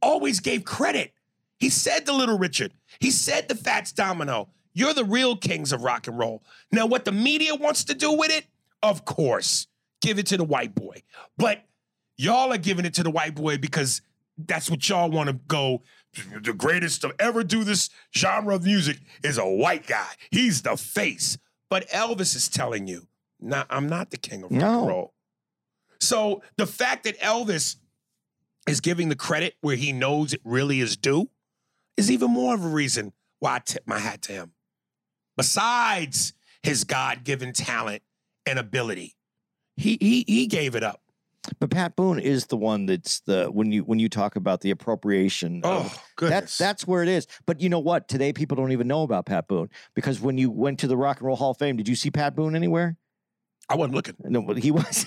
[0.00, 1.12] always gave credit.
[1.58, 5.82] He said to Little Richard, he said to Fats Domino, you're the real kings of
[5.82, 6.42] rock and roll.
[6.70, 8.46] Now, what the media wants to do with it,
[8.82, 9.66] of course,
[10.00, 11.02] give it to the white boy.
[11.36, 11.62] But
[12.16, 14.02] y'all are giving it to the white boy because
[14.38, 15.82] that's what y'all want to go.
[16.42, 20.08] The greatest to ever do this genre of music is a white guy.
[20.30, 21.38] He's the face.
[21.70, 23.06] But Elvis is telling you,
[23.40, 24.78] nah, I'm not the king of rock No.
[24.80, 25.14] and roll.
[26.02, 27.76] So the fact that Elvis
[28.68, 31.30] is giving the credit where he knows it really is due
[31.96, 34.52] is even more of a reason why I tip my hat to him.
[35.36, 38.02] Besides his God-given talent
[38.46, 39.14] and ability,
[39.76, 41.00] he he he gave it up.
[41.58, 44.70] But Pat Boone is the one that's the when you when you talk about the
[44.70, 45.60] appropriation.
[45.64, 46.40] of- Oh, goodness.
[46.40, 47.26] That's that's where it is.
[47.46, 48.06] But you know what?
[48.08, 51.18] Today people don't even know about Pat Boone because when you went to the Rock
[51.18, 52.96] and Roll Hall of Fame, did you see Pat Boone anywhere?
[53.68, 54.14] I wasn't looking.
[54.20, 55.06] No, but he was.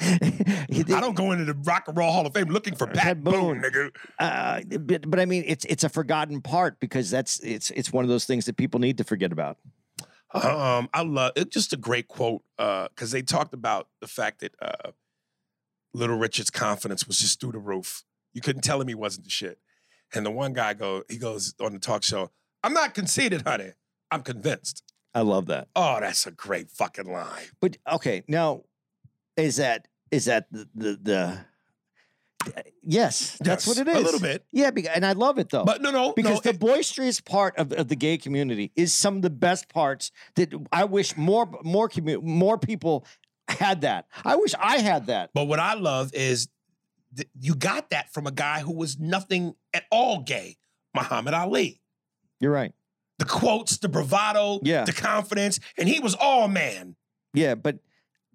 [0.00, 3.24] I don't go into the Rock and Roll Hall of Fame looking for Pat, Pat
[3.24, 3.62] Boone, Boone.
[3.62, 3.90] nigga.
[4.18, 8.04] Uh, but, but I mean, it's it's a forgotten part because that's it's it's one
[8.04, 9.58] of those things that people need to forget about.
[10.32, 14.54] Um, I love it's just a great quote because they talked about the fact that
[14.60, 14.90] uh,
[15.92, 18.02] Little Richard's confidence was just through the roof.
[18.32, 19.58] You couldn't tell him he wasn't the shit.
[20.12, 22.30] And the one guy go, he goes on the talk show,
[22.62, 23.72] "I'm not conceited, honey.
[24.10, 24.82] I'm convinced."
[25.14, 25.68] I love that.
[25.76, 27.44] Oh, that's a great fucking line.
[27.60, 28.62] But okay, now
[29.36, 31.44] is that is that the the, the
[32.82, 33.96] yes, that's Yes, what it is.
[33.96, 35.64] A little bit, Yeah, and I love it though.
[35.64, 38.92] but no, no, because no, the it- boisterous part of, of the gay community is
[38.92, 43.06] some of the best parts that I wish more more commu- more people
[43.48, 44.06] had that.
[44.24, 45.30] I wish I had that.
[45.34, 46.48] But what I love is
[47.16, 50.56] th- you got that from a guy who was nothing at all gay,
[50.94, 51.80] Muhammad Ali.
[52.40, 52.72] You're right.
[53.18, 54.84] The quotes, the bravado, Yeah.
[54.84, 56.96] the confidence, and he was all man.
[57.32, 57.78] Yeah, but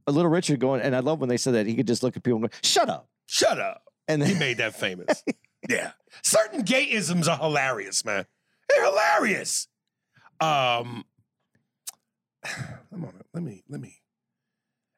[0.10, 2.24] little Richard going, and I love when they said that he could just look at
[2.24, 3.84] people and go, "Shut up," Shut up.
[4.08, 5.24] and He made that famous.
[5.70, 5.92] yeah.
[6.24, 8.26] Certain gayisms are hilarious, man.
[8.70, 9.68] They're hilarious.
[10.40, 11.04] Um
[12.46, 13.98] come on, let me, let me.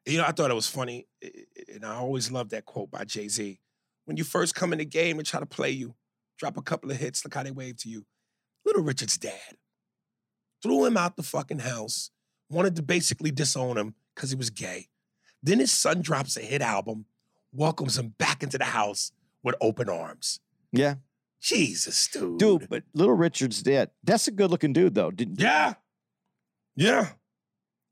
[0.06, 1.06] You know, I thought it was funny,
[1.72, 3.60] and I always loved that quote by Jay-Z.
[4.04, 5.94] When you first come in the game and try to play you,
[6.38, 8.04] drop a couple of hits, look how they wave to you.
[8.64, 9.56] Little Richard's dad
[10.62, 12.10] threw him out the fucking house,
[12.48, 14.88] wanted to basically disown him because he was gay.
[15.42, 17.06] Then his son drops a hit album,
[17.52, 20.40] welcomes him back into the house with open arms.
[20.72, 20.94] yeah,
[21.40, 22.38] Jesus, dude.
[22.38, 22.68] dude.
[22.70, 23.90] But little Richard's dead.
[24.04, 25.10] That's a good looking dude, though.
[25.10, 25.74] Did, Yeah.
[26.76, 27.08] Yeah.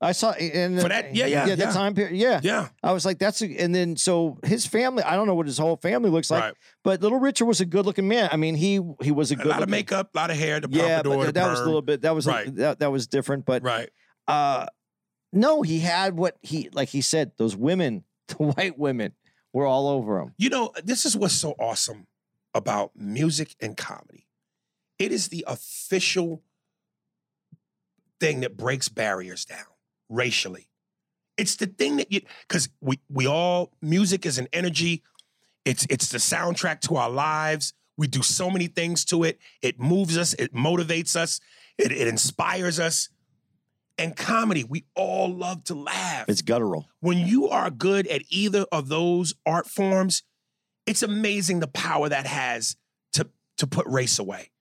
[0.03, 1.55] I saw and For that- yeah, yeah, yeah, yeah.
[1.55, 2.15] that time period.
[2.17, 2.69] Yeah, Yeah.
[2.81, 5.03] I was like, that's a, and then so his family.
[5.03, 6.53] I don't know what his whole family looks like, right.
[6.83, 8.27] but little Richard was a good looking man.
[8.31, 10.37] I mean, he he was a A good lot of looking- makeup, a lot of
[10.37, 12.01] hair, the Yeah, but the that was a little bit.
[12.01, 13.45] That was a- that that was different.
[13.45, 13.89] But Right.
[14.27, 14.65] uh,
[15.33, 16.89] no, he had what he like.
[16.89, 19.13] He said those women, the white women,
[19.53, 20.33] were all over him.
[20.37, 22.07] You know, this is what's so awesome
[22.53, 24.27] about music and comedy.
[24.99, 26.43] It is the official
[28.19, 29.65] thing that breaks barriers down
[30.09, 30.67] racially.
[31.37, 35.03] It's the thing that you because we we all music is an energy.
[35.65, 37.73] It's it's the soundtrack to our lives.
[37.97, 39.39] We do so many things to it.
[39.61, 41.39] It moves us, it motivates us,
[41.77, 43.09] it, it inspires us.
[43.97, 46.87] And comedy, we all love to laugh It's guttural.
[47.01, 50.23] when you are good at either of those art forms,
[50.87, 52.75] it's amazing the power that has
[53.13, 54.51] to to put race away.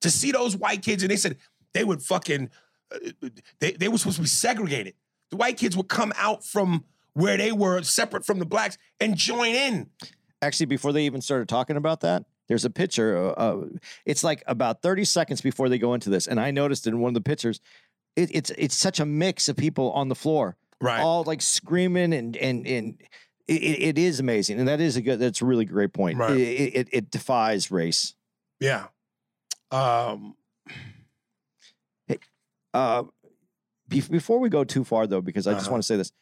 [0.00, 1.36] To see those white kids, and they said
[1.72, 2.50] they would fucking,
[2.92, 3.28] uh,
[3.60, 4.94] they, they were supposed to be segregated.
[5.30, 9.16] The white kids would come out from where they were separate from the blacks and
[9.16, 9.90] join in.
[10.40, 13.16] Actually, before they even started talking about that, there's a picture.
[13.16, 13.64] Uh, uh,
[14.04, 17.10] it's like about 30 seconds before they go into this, and I noticed in one
[17.10, 17.60] of the pictures,
[18.16, 20.56] it, it's it's such a mix of people on the floor.
[20.80, 21.00] Right.
[21.00, 23.00] all like screaming and and and
[23.46, 25.18] it, it is amazing, and that is a good.
[25.20, 26.18] That's a really great point.
[26.18, 26.36] Right.
[26.36, 28.14] It, it it defies race.
[28.60, 28.86] Yeah.
[29.70, 30.34] Um.
[32.06, 32.18] Hey,
[32.74, 33.04] uh,
[33.88, 35.72] be- before we go too far though, because I just Uh-huh.
[35.72, 36.12] want to say this.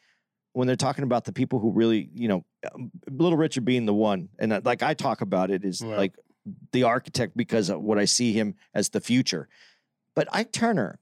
[0.53, 3.95] When they're talking about the people who really, you know, um, Little Richard being the
[3.95, 5.97] one, and uh, like I talk about it is Right.
[5.97, 6.15] like
[6.73, 9.49] the architect because of what I see him as the future.
[10.17, 10.99] But Ike Turner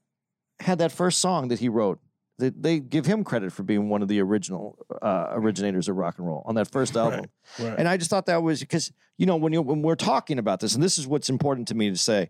[0.59, 1.99] had that first song that he wrote.
[2.37, 6.17] They, they give him credit for being one of the original uh, originators of rock
[6.17, 7.25] and roll on that first album.
[7.59, 7.75] Right.
[7.77, 10.61] And I just thought that was because you know when you when we're talking about
[10.61, 12.29] this, and this is what's important to me to say,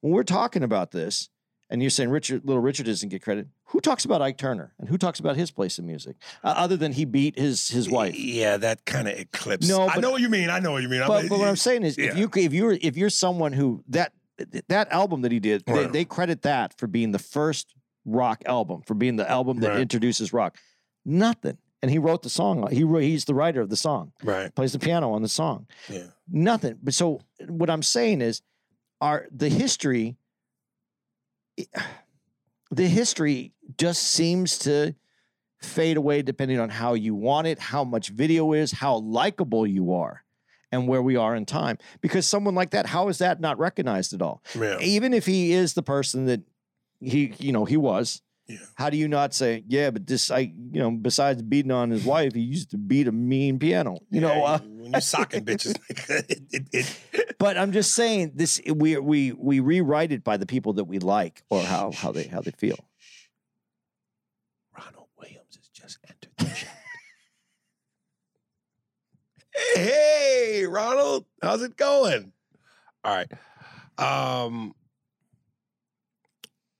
[0.00, 1.28] when we're talking about this,
[1.68, 3.48] and you're saying Richard, Little Richard doesn't get credit.
[3.66, 6.76] Who talks about Ike Turner and who talks about his place in music, uh, other
[6.76, 8.18] than he beat his his wife?
[8.18, 9.68] Yeah, that kind of eclipse.
[9.68, 10.50] No, I know what you mean.
[10.50, 11.02] I know what you mean.
[11.06, 14.12] But, but what I'm saying is, if you if you're if you're someone who that
[14.68, 15.92] that album that he did, they, Right.
[15.92, 17.74] they credit that for being the first
[18.04, 19.80] rock album, for being the album that Right.
[19.80, 20.56] introduces rock.
[21.04, 22.68] Nothing, and he wrote the song.
[22.70, 24.12] He he's the writer of the song.
[24.22, 24.54] right.
[24.54, 25.66] Plays the piano on the song.
[25.88, 26.06] Yeah.
[26.28, 26.78] Nothing.
[26.82, 28.42] But so what I'm saying is,
[29.00, 30.16] our the history,
[31.58, 31.64] eh,
[32.70, 34.94] the history just seems to
[35.60, 39.92] fade away depending on how you want it, how much video is, how likable you
[39.92, 40.22] are,
[40.72, 41.78] and where we are in time.
[42.00, 44.42] Because someone like that, how is that not recognized at all?
[44.54, 44.78] Yeah.
[44.80, 46.42] Even if he is the person that
[47.00, 48.22] he, you know, he was.
[48.46, 48.58] Yeah.
[48.74, 52.04] How do you not say, yeah, but this, I, you know, besides beating on his
[52.04, 53.98] wife, he used to beat a mean piano.
[54.10, 55.78] You know, uh, when you're socking bitches,
[56.28, 56.68] it, it,
[57.12, 60.84] it, but I'm just saying this we we we rewrite it by the people that
[60.84, 62.78] we like or how how they how they feel.
[64.76, 66.79] Ronald Williams has just entered the chat.
[69.74, 72.32] Hey, Ronald, how's it going?
[73.04, 73.30] All right.
[73.98, 74.74] Um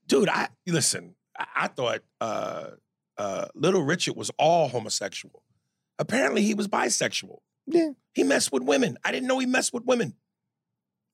[0.07, 2.71] dude, I listen, I, I thought uh
[3.17, 5.43] uh Little Richard was all homosexual.
[5.99, 7.39] Apparently he was bisexual.
[7.67, 7.91] Yeah.
[8.15, 8.99] He messed with women.
[9.05, 10.15] I didn't know he messed with women.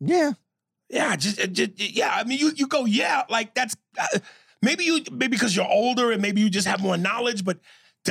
[0.01, 0.33] Yeah.
[0.89, 2.11] Yeah, just, just yeah.
[2.15, 4.21] I mean, you you go yeah, like that's uh,
[4.63, 7.59] maybe you maybe because you're older and maybe you just have more knowledge, but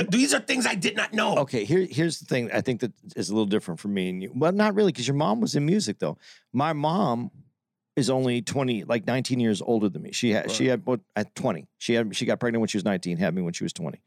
[0.03, 1.37] these are things I did not know.
[1.39, 4.21] Okay, here here's the thing I think that is a little different for me and
[4.21, 4.31] you.
[4.35, 6.17] Well, not really cuz your mom was in music though.
[6.53, 7.31] My mom
[7.95, 10.11] is only 20 like 19 years older than me.
[10.11, 11.67] She had she had what at 20.
[11.77, 14.01] She had she got pregnant when she was 19, had me when she was 20.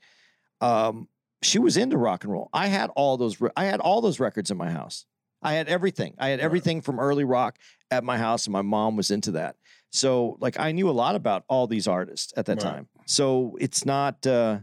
[0.61, 1.09] Um
[1.43, 2.49] she was into rock and roll.
[2.53, 5.07] I had all those I had all those records in my house.
[5.41, 6.15] I had everything.
[6.19, 6.45] I had Right.
[6.45, 7.59] everything from early rock
[7.91, 9.57] at my house and my mom was into that.
[9.91, 12.65] So like I knew a lot about all these artists at that Right.
[12.65, 12.89] time.
[13.07, 14.59] So it's not uh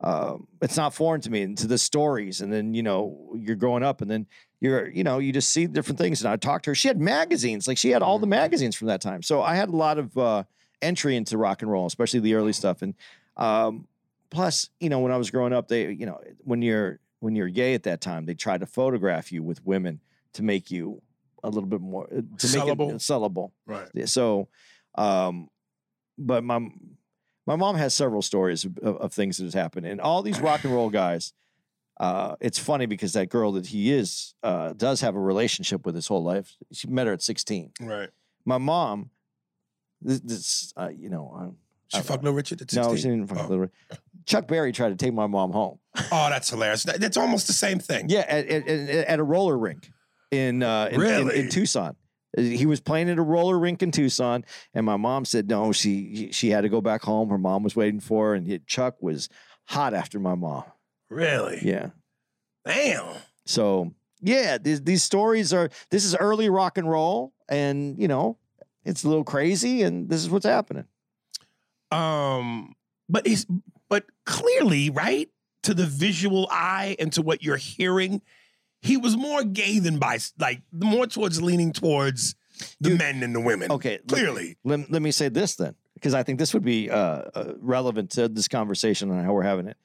[0.00, 2.40] um, it's not foreign to me and to the stories.
[2.40, 4.26] And then, you know, you're growing up and then
[4.60, 6.22] you're, you know, you just see different things.
[6.22, 6.74] And I talked to her.
[6.74, 9.22] She had magazines, like she had all the magazines from that time.
[9.22, 10.44] So I had a lot of uh,
[10.82, 12.82] entry into rock and roll, especially the early stuff.
[12.82, 12.94] And
[13.36, 13.86] um,
[14.30, 17.48] plus, you know, when I was growing up, they, you know, when you're when you're
[17.48, 20.00] gay at that time, they tried to photograph you with women
[20.34, 21.00] to make you
[21.42, 22.88] a little bit more uh, to Sellable?
[22.88, 23.52] make it sellable.
[23.66, 24.08] Right.
[24.08, 24.48] So,
[24.96, 25.48] um,
[26.18, 26.68] but my
[27.46, 30.64] my mom has several stories of, of, things that has happened, and all these rock
[30.64, 31.32] and roll guys.
[31.98, 35.94] Uh, it's funny because that girl that he is uh, does have a relationship with
[35.94, 36.54] his whole life.
[36.72, 37.70] She met her at sixteen.
[37.80, 38.10] Right.
[38.44, 39.10] My mom,
[40.02, 41.56] this, this uh, you know, um,
[41.88, 42.90] She I- fucked Little Richard at 16?
[42.90, 43.26] no, she didn't.
[43.28, 43.48] fuck Oh.
[43.48, 43.68] Little-
[44.26, 45.78] Chuck Berry tried to take my mom home.
[46.12, 46.82] Oh, that's hilarious.
[46.82, 48.08] That- That's almost the same thing.
[48.10, 49.90] Yeah, at, at, at, a roller rink
[50.30, 51.48] in, uh, in, in- in, Really?
[51.48, 51.96] Tucson.
[52.36, 55.72] He was playing at a roller rink in Tucson, and my mom said no.
[55.72, 57.30] She she had to go back home.
[57.30, 59.28] Her mom was waiting for her, and Chuck was
[59.64, 60.64] hot after my mom.
[61.08, 61.60] Really?
[61.62, 61.90] Yeah.
[62.66, 63.14] Damn.
[63.46, 65.70] So yeah, these these stories are.
[65.90, 68.38] This is early rock and roll, and you know,
[68.84, 70.86] it's a little crazy, and this is what's happening.
[71.90, 72.74] Um,
[73.08, 73.46] but it's
[73.88, 75.28] but clearly, right,
[75.62, 78.22] to the visual eye and to what you're hearing,
[78.82, 82.34] he was more gay than bi like more towards leaning towards
[82.80, 83.70] the men than the women.
[83.70, 84.56] Okay, let- Clearly.
[84.64, 88.10] Let, let me say this then, because I think this would be uh, uh, relevant
[88.12, 89.76] to this conversation and how we're having it.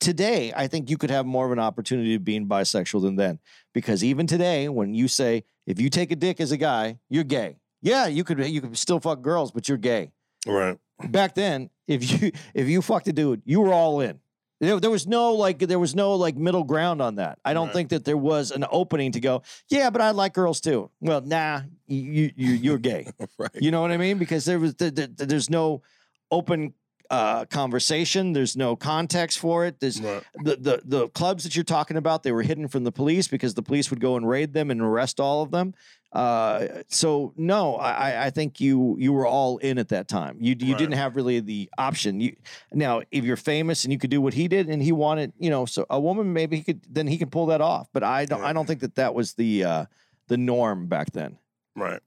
[0.00, 3.38] Today, I think you could have more of an opportunity of being bisexual than then,
[3.72, 7.24] because even today, when you say if you take a dick as a guy, you're
[7.24, 7.56] gay.
[7.80, 10.12] Yeah, you could you could still fuck girls, but you're gay.
[10.46, 10.78] Right.
[11.08, 14.20] Back then, if you if you fucked a dude, you were all in.
[14.60, 17.38] There, there was no like there was no like middle ground on that.
[17.44, 17.74] I don't Right.
[17.74, 19.42] think that there was an opening to go.
[19.68, 20.90] Yeah, but I like girls too.
[21.00, 23.10] Well, nah, you you you're gay.
[23.38, 23.50] Right.
[23.54, 24.18] You know what I mean?
[24.18, 25.82] Because there was th- th- there's no
[26.30, 26.74] open
[27.10, 28.32] uh, conversation.
[28.32, 29.80] There's no context for it.
[29.80, 30.22] There's Right.
[30.42, 32.22] the, the the clubs that you're talking about.
[32.22, 34.80] They were hidden from the police because the police would go and raid them and
[34.80, 35.74] arrest all of them.
[36.14, 40.38] Uh, so no, I, I- think you you were all in at that time.
[40.40, 40.78] You you Right.
[40.78, 42.20] didn't have really the option.
[42.20, 42.36] You
[42.72, 45.50] now if you're famous and you could do what he did, and he wanted, you
[45.50, 47.88] know, so a woman maybe he could then he can pull that off.
[47.92, 49.84] But I don't I don't think that that was the uh,
[50.28, 51.38] the norm back then.
[51.76, 52.00] Right.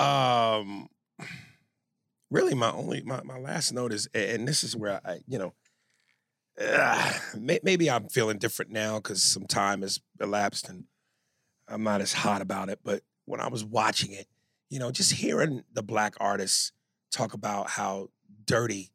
[0.00, 0.88] Um.
[2.30, 5.54] Really, my only my, my last note is, and this is where I, you know,
[6.60, 10.84] uh, maybe I'm feeling different now because some time has elapsed and
[11.68, 12.80] I'm not as hot about it.
[12.84, 14.26] But when I was watching it,
[14.68, 16.72] you know, just hearing the black artists
[17.10, 18.10] talk about how
[18.44, 18.90] dirty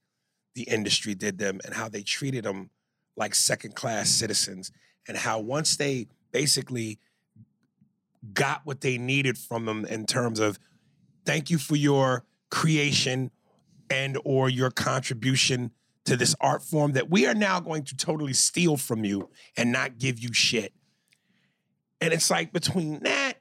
[0.56, 2.70] the industry did them and how they treated them
[3.16, 4.72] like second class citizens
[5.08, 7.00] and how once they basically
[8.34, 10.60] got what they needed from them in terms of
[11.26, 13.32] thank you for your creation
[13.90, 15.72] and or your contribution
[16.06, 19.72] to this art form that we are now going to totally steal from you and
[19.72, 20.74] not give you shit.
[22.02, 23.36] And it's like between that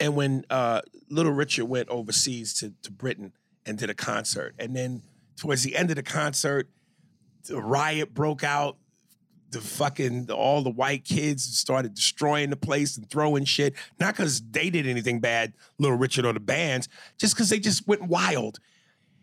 [0.00, 3.32] and when uh, Little Richard went overseas to, to Britain
[3.66, 5.02] and did a concert, and then
[5.36, 6.68] towards the end of the concert,
[7.46, 8.76] the riot broke out.
[9.50, 13.74] The fucking all the white kids started destroying the place and throwing shit.
[13.98, 16.86] Not because they did anything bad, Little Richard or the bands,
[17.16, 18.58] just because they just went wild.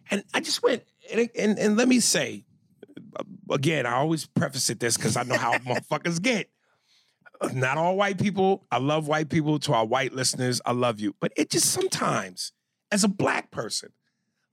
[0.10, 2.44] And I just went and and, and let me say,
[3.52, 6.50] again, I always preface it this because I know how motherfuckers get.
[7.54, 8.66] Not all white people.
[8.72, 9.60] I love white people.
[9.60, 11.16] To our white listeners, I love you.
[11.20, 12.52] But it just sometimes,
[12.92, 13.92] as a black person,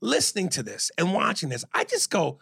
[0.01, 2.39] listening to this and watching this, I just go,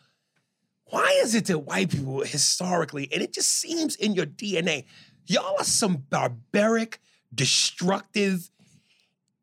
[0.87, 4.85] why is it that white people historically, and it just seems in your DNA,
[5.27, 7.01] y'all are some barbaric,
[7.33, 8.51] destructive,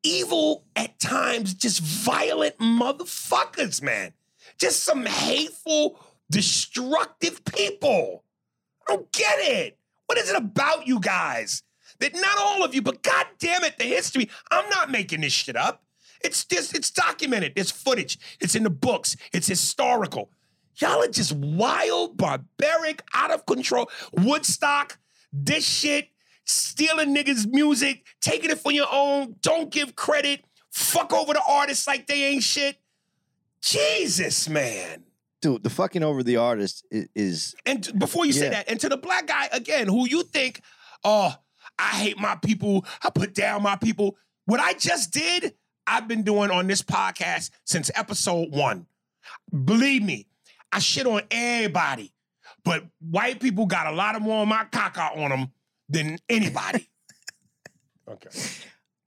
[0.04, 4.14] evil, at times just violent motherfuckers, man.
[4.58, 8.24] Just some hateful, destructive people.
[8.88, 9.76] I don't get it.
[10.08, 11.64] What is it about you guys?
[11.99, 14.30] That not all of you, but god damn it, the history.
[14.51, 15.84] I'm not making this shit up.
[16.24, 17.53] It's just, it's documented.
[17.55, 18.18] There's footage.
[18.39, 19.16] It's in the books.
[19.34, 20.32] It's historical.
[20.78, 23.89] Y'all are just wild, barbaric, out of control.
[24.14, 24.99] Woodstock,
[25.34, 26.10] this shit,
[26.45, 31.88] stealing niggas' music, taking it for your own, don't give credit, fuck over the artists
[31.88, 32.78] like they ain't shit.
[33.62, 35.03] Jesus, man.
[35.41, 38.89] Dude, the fucking over the artist is, is And before you say that, and to
[38.89, 40.61] the black guy again, who you think,
[41.03, 41.33] oh,
[41.77, 44.17] I hate my people, I put down my people.
[44.45, 45.53] What I just did,
[45.85, 48.88] I've been doing on this podcast since episode one.
[49.65, 50.27] Believe me,
[50.71, 52.13] I shit on everybody,
[52.63, 55.51] but white people got a lot of more of my caca on them
[55.88, 56.89] than anybody.
[58.07, 58.29] okay.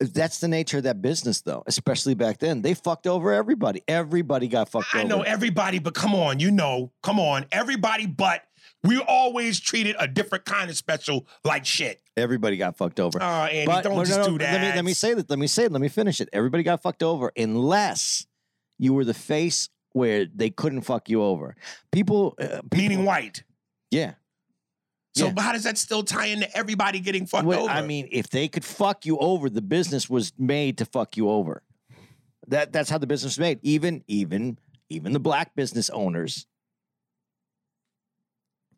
[0.00, 2.62] That's the nature of that business though, especially back then.
[2.62, 3.82] They fucked over everybody.
[3.86, 5.02] Everybody got fucked over.
[5.02, 5.16] I over.
[5.16, 8.42] know everybody, but come on, you know, come on, everybody, but
[8.82, 12.00] we always treated a different kind of special like shit.
[12.16, 13.20] Everybody got fucked over.
[13.22, 14.52] Uh, Andy, don't just do that.
[14.54, 15.28] Let me let me say that.
[15.28, 15.72] Let me say it.
[15.72, 16.28] Let me finish it.
[16.32, 18.26] Everybody got fucked over unless
[18.78, 21.56] you were the face where they couldn't fuck you over.
[21.92, 23.44] People, uh, people meaning white.
[23.90, 24.14] yeah.
[25.14, 25.42] So Yeah.
[25.42, 27.70] how does that still tie into everybody getting fucked Well, over?
[27.70, 31.28] I mean, if they could fuck you over, the business was made to fuck you
[31.30, 31.62] over.
[32.46, 33.58] That that's how the business was made.
[33.62, 34.58] Even even
[34.88, 36.46] even the black business owners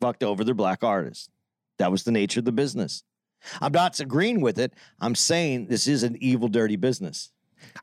[0.00, 1.28] fucked over their black artists.
[1.78, 3.02] That was the nature of the business.
[3.60, 4.72] I'm not agreeing with it.
[5.00, 7.32] I'm saying this is an evil, dirty business.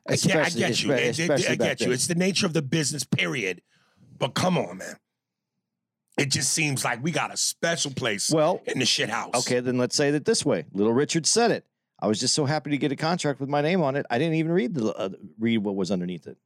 [0.07, 0.91] I get, I get you.
[0.93, 1.85] It- it- I get you.
[1.87, 1.93] then.
[1.93, 3.61] It's the nature of the business, period.
[4.17, 4.95] But come on, man.
[6.19, 9.31] It just seems like we got a special place Well, in the shit house.
[9.35, 10.65] Okay, then let's say that this way.
[10.73, 11.65] Little Richard said it.
[12.01, 14.05] I was just so happy to get a contract with my name on it.
[14.09, 15.09] I didn't even read the uh,
[15.39, 16.37] read what was underneath it.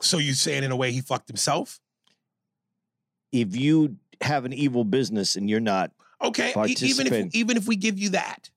[0.00, 1.80] So you saying in a way he fucked himself?
[3.32, 7.76] If you have an evil business and you're not, Okay, even if even if we
[7.76, 8.50] give you that,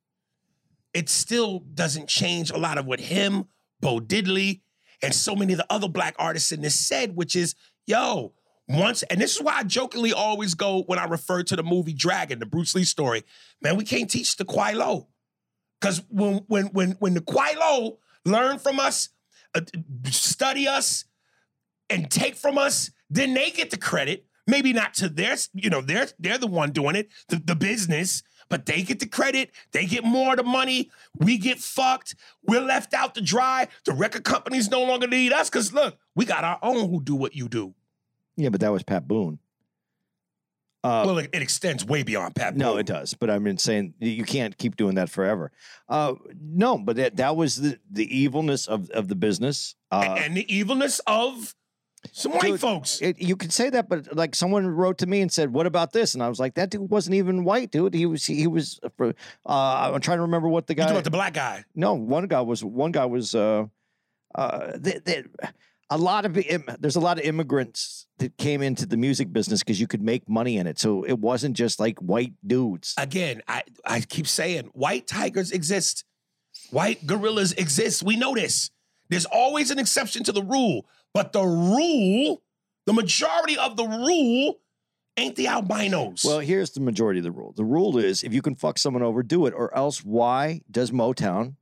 [0.93, 3.45] it still doesn't change a lot of what him,
[3.81, 4.61] Bo Diddley,
[5.03, 7.53] and so many of the other black artists in this said, which is,
[7.85, 8.33] yo,
[8.77, 11.93] once, and this is why I jokingly always go when I refer to the movie
[11.93, 13.23] Dragon, the Bruce Lee story.
[13.61, 15.07] Man, we can't teach the Kwai Lo.
[15.79, 19.09] Because when when when when the Kwai Lo learn from us,
[19.55, 19.61] uh,
[20.05, 21.05] study us,
[21.89, 24.25] and take from us, then they get the credit.
[24.47, 28.23] Maybe not to their, you know, they're they're the one doing it, the, the business,
[28.49, 29.51] but they get the credit.
[29.71, 30.91] They get more of the money.
[31.17, 32.15] We get fucked.
[32.43, 33.67] We're left out to dry.
[33.85, 37.15] The record companies no longer need us because look, we got our own who do
[37.15, 37.73] what you do.
[38.41, 39.39] Yeah, but that was Pat Boone.
[40.83, 42.53] Uh, well, it, it extends way beyond Pat.
[42.53, 42.59] Boone.
[42.59, 43.13] No, it does.
[43.13, 45.51] But I'm saying you can't keep doing that forever.
[45.87, 49.75] Uh, no, but that, that was the, the evilness of, of the business.
[49.91, 51.53] Uh, and the evilness of
[52.11, 52.99] Some white Dude, folks.
[52.99, 55.93] It, you could say that, but like someone wrote to me and said, "What about
[55.93, 57.93] this?" And I was like, "That dude wasn't even white, dude.
[57.93, 59.13] He was he was." Uh,
[59.45, 60.83] uh, I'm trying to remember what the guy.
[60.83, 61.63] talking about the black guy?
[61.75, 63.35] no, one guy was one guy was.
[63.35, 63.65] Uh,
[64.33, 65.23] uh, they, they,
[65.91, 69.59] a lot of im- there's a lot of immigrants that came into the music business
[69.59, 70.79] because you could make money in it.
[70.79, 72.95] So it wasn't just like white dudes.
[72.97, 76.05] Again, I, I keep saying white tigers exist.
[76.71, 78.03] White gorillas exist.
[78.03, 78.71] We know this.
[79.09, 80.87] There's always an exception to the rule.
[81.13, 82.41] But the rule,
[82.85, 84.59] the majority of the rule,
[85.17, 86.23] ain't the albinos.
[86.23, 87.53] Well, here's the majority of the rule.
[87.57, 90.91] The rule is if you can fuck someone over, do it, or else why does
[90.91, 91.55] Motown?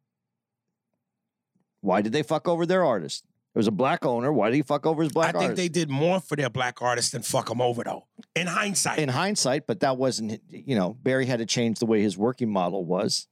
[1.82, 3.24] Why did they fuck over their artist?
[3.56, 4.32] It was a black owner.
[4.32, 5.36] Why did he fuck over his black?
[5.36, 8.06] I think they did more for their black artists than fuck them over, though.
[8.36, 9.00] In hindsight.
[9.00, 12.52] in hindsight, but that wasn't, you know, Barry had to change the way his working
[12.52, 13.28] model was.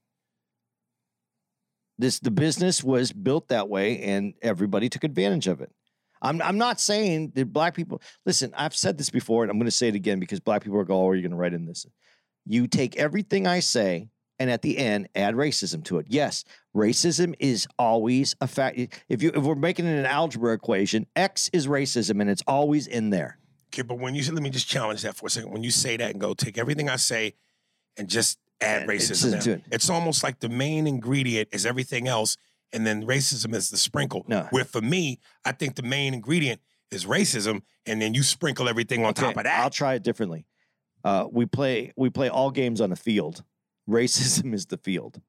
[1.98, 5.70] This the business was built that way and everybody took advantage of it.
[6.22, 9.72] I'm I'm not saying that black people listen, I've said this before and I'm gonna
[9.72, 11.86] say it again because black people are going, oh, you're gonna write in this.
[12.46, 16.06] You take everything I say and at the end add racism to it.
[16.08, 16.44] Yes,
[16.78, 18.78] racism is always a fact.
[19.08, 22.86] If you if we're making it an algebra equation, X is racism and it's always
[22.86, 23.38] in there.
[23.68, 25.50] Okay, but when you say, let me just challenge that for a second.
[25.52, 27.34] When you say that and go take everything I say
[27.98, 29.62] and just add racism, to it.
[29.70, 32.36] it's almost like the main ingredient is everything else,
[32.72, 34.24] and then racism is the sprinkle.
[34.26, 34.46] No.
[34.50, 36.60] Where for me, I think the main ingredient
[36.90, 39.60] is racism, and then you sprinkle everything on top of that.
[39.60, 40.46] I'll try it differently.
[41.04, 43.44] Uh, we play we play all games on the field.
[43.88, 45.20] Racism is the field.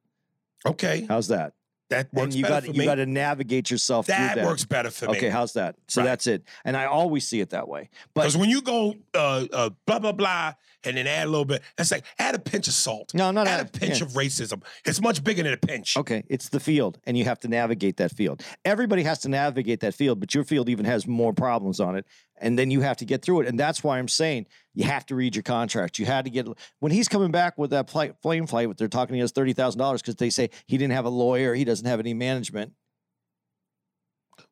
[0.66, 1.54] Okay, How's that?
[1.90, 4.48] that works and you better got you got to navigate yourself that through that.
[4.48, 5.18] works better for me.
[5.18, 5.76] Okay, how's that?
[5.88, 6.06] So Right.
[6.06, 6.44] that's it.
[6.64, 7.90] And I always see it that way.
[8.14, 10.54] Because when you go uh, uh, blah blah blah,
[10.84, 13.14] and then add a little bit, it's like add a pinch of salt.
[13.14, 14.06] no, not add a pinch yeah.
[14.06, 14.64] of racism.
[14.86, 15.98] It's much bigger than a pinch.
[15.98, 18.44] Okay, it's the field, and you have to navigate that field.
[18.64, 22.06] Everybody has to navigate that field, but your field even has more problems on it,
[22.42, 23.48] and then you have to get through it.
[23.48, 26.00] And that's why I'm saying you have to read your contract.
[26.00, 26.48] You had to get
[26.80, 28.78] when he's coming back with that flight, flame flight.
[28.78, 31.54] They're talking he has thirty thousand dollars because they say he didn't have a lawyer,
[31.54, 32.74] he doesn't have any management.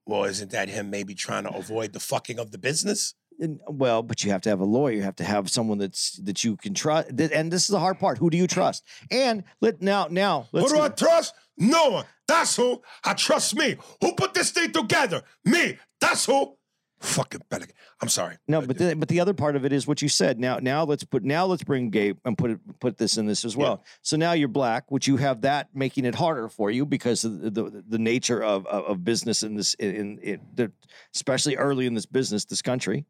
[0.05, 3.13] Well, isn't that him maybe trying to avoid the fucking of the business?
[3.39, 4.93] And, well, but you have to have a lawyer.
[4.93, 7.09] You have to have someone that's that you can trust.
[7.09, 8.17] And this is the hard part.
[8.17, 8.83] Who do you trust?
[9.11, 11.33] And let now now let's Who do I trust?
[11.57, 12.05] No one.
[12.27, 12.81] That's who.
[13.03, 13.77] I trust me.
[14.01, 15.23] Who put this thing together?
[15.45, 15.77] Me.
[16.01, 16.56] That's who.
[16.99, 17.75] Fucking Pelican.
[18.01, 18.37] I'm sorry.
[18.47, 20.39] No, but the, but the other part of it is what you said.
[20.39, 23.45] Now now let's put now let's bring Gabe and put it put this in this
[23.45, 23.83] as well.
[24.01, 27.39] So now you're black, which you have that making it harder for you because of
[27.41, 30.71] the the, the nature of, of of business in this in, in the,
[31.13, 33.05] especially early in this business this country,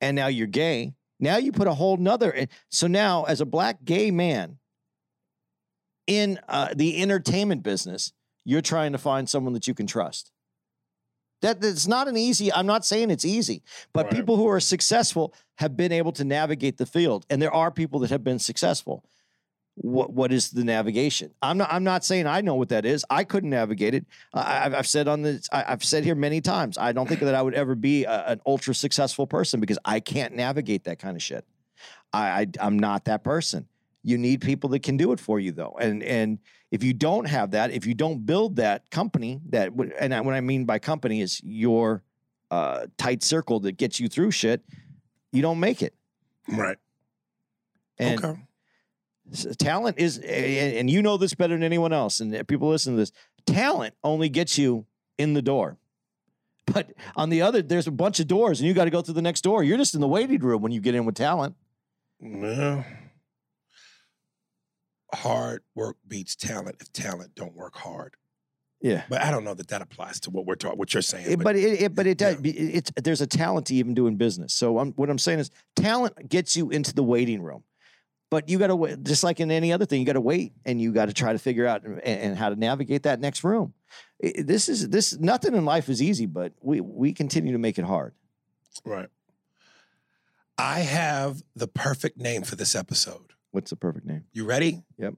[0.00, 0.92] and now you're gay.
[1.18, 2.48] Now you put a whole nother.
[2.68, 4.58] So now as a black gay man
[6.06, 8.12] in uh, the entertainment business,
[8.44, 10.32] you're trying to find someone that you can trust.
[11.42, 12.52] That that's not an easy.
[12.52, 13.62] I'm not saying it's easy,
[13.92, 14.14] but Right.
[14.14, 18.00] people who are successful have been able to navigate the field, and there are people
[18.00, 19.04] that have been successful.
[19.74, 21.32] What what is the navigation?
[21.40, 21.72] I'm not.
[21.72, 23.04] I'm not saying I know what that is.
[23.10, 24.04] I couldn't navigate it.
[24.34, 25.48] I, I've, I've said on this.
[25.50, 26.76] I, I've said here many times.
[26.78, 30.00] I don't think that I would ever be a, an ultra successful person because I
[30.00, 31.44] can't navigate that kind of shit.
[32.12, 33.66] I, I I'm not that person.
[34.02, 36.38] You need people that can do it for you though, and and
[36.70, 40.40] if you don't have that, if you don't build that company, that and what I
[40.40, 42.02] mean by company is your
[42.50, 44.62] uh, tight circle that gets you through shit,
[45.32, 45.94] you don't make it.
[46.48, 46.76] Right.
[47.98, 48.40] And okay.
[49.58, 53.12] talent is, and you know this better than anyone else, and people listen to this.
[53.46, 54.86] Talent only gets you
[55.18, 55.78] in the door.
[56.66, 59.14] But on the other, there's a bunch of doors, and you got to go through
[59.14, 59.62] the next door.
[59.64, 61.56] You're just in the waiting room when you get in with talent.
[62.20, 62.84] Well,
[65.14, 68.14] hard work beats talent if talent don't work hard.
[68.80, 69.04] Yeah.
[69.08, 71.26] But I don't know that that applies to what we're talking, what you're saying.
[71.30, 72.36] It- but but it, it but it does.
[72.42, 72.52] yeah.
[72.54, 74.52] It's there's a talent to even doing business.
[74.54, 77.62] So I'm, what I'm saying is, talent gets you into the waiting room,
[78.28, 79.04] but you got to wait.
[79.04, 81.32] Just like in any other thing, you got to wait and you got to try
[81.32, 83.72] to figure out and, and how to navigate that next room.
[84.24, 87.78] I- this is this nothing in life is easy, but we we continue to make
[87.78, 88.14] it hard.
[88.84, 89.08] right.
[90.58, 93.32] I have the perfect name for this episode.
[93.52, 94.24] What's the perfect name?
[94.32, 94.82] You ready?
[94.98, 95.14] Yep.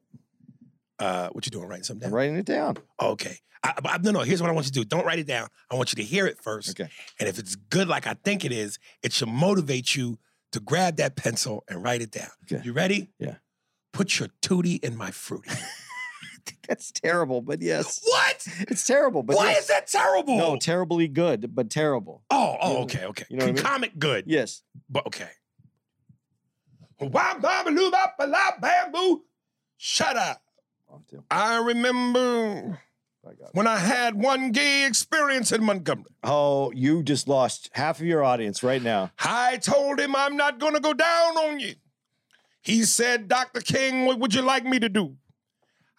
[0.99, 1.67] Uh, what you doing?
[1.69, 2.77] Writing something I'm writing it down.
[3.01, 3.39] Okay.
[3.63, 4.21] I, I- no, no.
[4.21, 4.85] Here's what I want you to do.
[4.85, 5.49] Don't write it down.
[5.71, 6.71] I want you to hear it first.
[6.79, 6.91] Okay.
[7.19, 10.19] And if it's good like I think it is, it should motivate you
[10.53, 12.29] to grab that pencil and write it down.
[12.45, 12.63] Okay.
[12.65, 13.11] You ready?
[13.19, 13.37] Yeah.
[13.93, 15.51] Put your tootie in my fruity.
[16.69, 18.47] That's terrible, but yes, what?
[18.69, 19.23] it's terrible.
[19.23, 19.63] But Why yes.
[19.63, 20.37] is that terrible?
[20.37, 22.23] no terribly good, but terrible?
[22.31, 23.25] Oh, oh, okay, okay.
[23.29, 23.63] you know what I mean?
[23.65, 24.25] Comic good.
[24.27, 24.63] Yes.
[24.89, 25.29] But okay.
[28.61, 29.23] Bamboo.
[29.77, 30.43] Shut up.
[31.31, 32.81] I remember
[33.53, 36.13] when I had one gay experience in Montgomery.
[36.23, 39.11] Oh, you just lost half of your audience right now.
[39.19, 41.75] I told him I'm not going to go down on you.
[42.63, 43.61] He said, Dr.
[43.61, 45.17] King, what would you like me to do?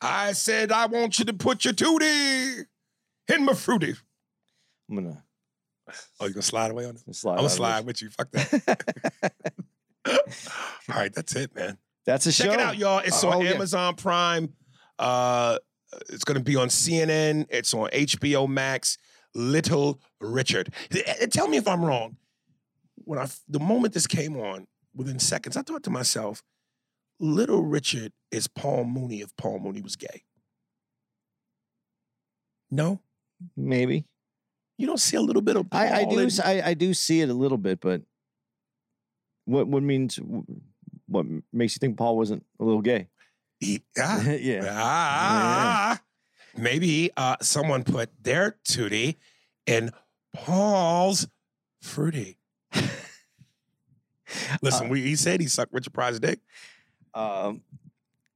[0.01, 2.65] I said, I want you to put your tootie
[3.27, 3.95] in my fruity.
[4.89, 5.23] I'm gonna
[6.19, 7.15] Oh, you going to slide away on it?
[7.15, 7.33] slide.
[7.33, 8.09] I'm going to slide with you.
[8.09, 8.83] Fuck that.
[10.09, 11.77] All right, that's it, man.
[12.05, 12.51] That's a Check show.
[12.51, 12.99] Check it out, y'all.
[12.99, 13.51] It's Oh, on yeah.
[13.53, 14.53] Amazon Prime.
[14.99, 15.57] Uh,
[16.09, 17.45] it's going to be on CNN.
[17.49, 18.97] It's on HBO Max.
[19.33, 20.73] Little Richard.
[20.93, 22.17] Eh, Tell me if I'm wrong.
[23.03, 26.41] When I the moment this came on, within seconds, I thought to myself,
[27.19, 30.23] Little Richard is Paul Mooney if Paul Mooney was gay.
[32.71, 32.99] No,
[33.55, 34.05] Maybe.
[34.77, 35.69] you don't see a little bit of.
[35.69, 36.19] Paul I, I do.
[36.19, 38.01] in- I, I do see it a little bit, but
[39.45, 40.19] what what means
[41.07, 43.07] what makes you think Paul wasn't a little gay?
[43.59, 44.67] He- ah, yeah.
[44.71, 46.01] Ah,
[46.57, 49.15] maybe uh, someone put their tootie
[49.65, 49.91] in
[50.33, 51.27] Paul's
[51.81, 52.37] fruity.
[54.61, 56.39] Listen, Uh, we, he said he sucked Richard Pryor's dick.
[57.13, 57.61] Um,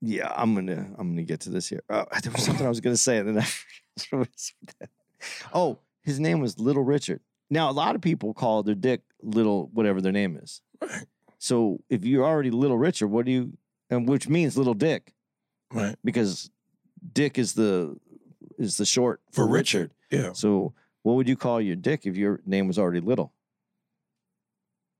[0.01, 1.83] yeah, I'm gonna I'm gonna get to this here.
[1.89, 4.89] Uh, there was something I was gonna say, and then I forgot what was that.
[5.53, 7.19] Oh, his name was Little Richard.
[7.49, 10.61] Now a lot of people call their dick Little whatever their name is.
[10.81, 11.05] Right.
[11.37, 13.57] So if you're already Little Richard, what do you
[13.89, 15.13] and which means Little Dick
[15.73, 15.95] Right.
[16.03, 16.49] because
[17.13, 17.97] Dick is the
[18.57, 19.91] is the short For Richard.
[20.11, 20.33] Yeah.
[20.33, 20.73] So
[21.03, 23.31] what would you call your dick if your name was already Little?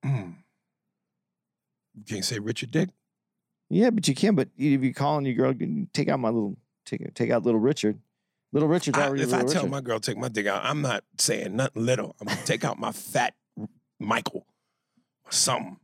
[0.06, 0.36] Mm.
[1.98, 2.90] You can't say Richard Dick.
[3.70, 4.36] Yeah, but you can.
[4.36, 5.54] But if you're calling your girl,
[5.94, 8.00] take out my little take take out Little Richard.
[8.52, 10.82] Little Richard's I- already if I Little tell my girl take my dick out, I'm
[10.82, 12.16] not saying nothing little.
[12.20, 13.36] I'm gonna take out my fat
[14.00, 14.46] Michael
[15.30, 15.78] something.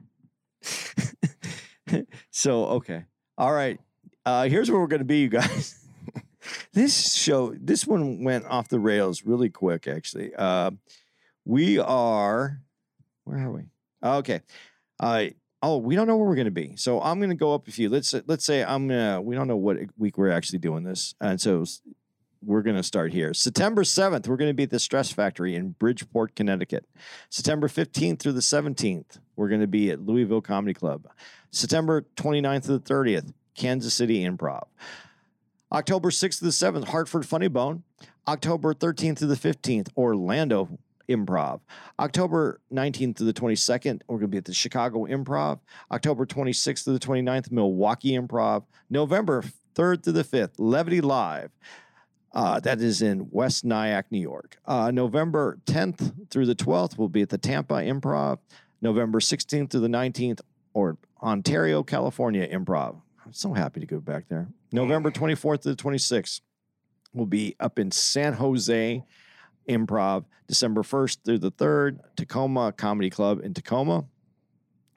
[2.32, 3.06] so okay,
[3.38, 3.80] all right.
[4.26, 5.86] Uh, here's where we're going to be, you guys.
[6.74, 9.88] this show, this one went off the rails really quick.
[9.88, 10.72] Actually, uh,
[11.46, 12.62] we are.
[13.24, 13.64] Where are we?
[14.04, 14.42] Okay.
[15.00, 15.26] Uh,
[15.62, 16.76] oh, we don't know where we're going to be.
[16.76, 17.90] So I'm going to go up a few.
[17.90, 19.22] Let's let's say I'm gonna.
[19.22, 21.66] We don't know what week we're actually doing this, and so
[22.46, 23.34] we're going to start here.
[23.34, 26.86] September 7th, we're going to be at the Stress Factory in Bridgeport, Connecticut.
[27.30, 31.08] September 15th through the 17th, we're going to be at Louisville Comedy Club.
[31.52, 34.64] September 29th to the 30th, Kansas City Improv.
[35.72, 37.84] October 6th to the 7th, Hartford Funny Bone.
[38.28, 40.78] October 13th to the 15th, Orlando
[41.08, 41.60] Improv.
[42.00, 45.60] October 19th to the 22nd, we're going to be at the Chicago Improv.
[45.92, 48.64] October 26th to the 29th, Milwaukee Improv.
[48.90, 49.44] November
[49.76, 51.52] 3rd to the 5th, Levity Live.
[52.34, 54.58] Uh, that is in West Nyack, New York.
[54.66, 58.40] Uh, November 10th through the 12th we'll be at the Tampa Improv.
[58.86, 60.42] November 16th to the 19th,
[60.76, 63.02] or Ontario, California Improv.
[63.26, 64.48] I'm so happy to go back there.
[64.72, 66.42] November 24th to the 26th
[67.12, 69.04] will be up in San Jose
[69.68, 70.26] Improv.
[70.48, 74.06] December 1st through the 3rd, Tacoma Comedy Club in Tacoma.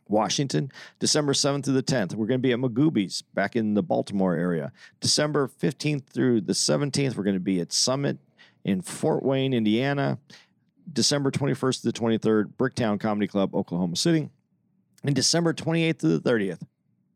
[0.06, 2.14] Washington, December 7th through the 10th.
[2.14, 4.72] We're going to be at Magooby's back in the Baltimore area.
[5.00, 8.18] December 15th through the 17th, we're going to be at Summit
[8.64, 10.18] in Fort Wayne, Indiana.
[10.92, 14.30] December 21st to the 23rd, Bricktown Comedy Club, Oklahoma City.
[15.04, 16.62] And December 28th to the 30th,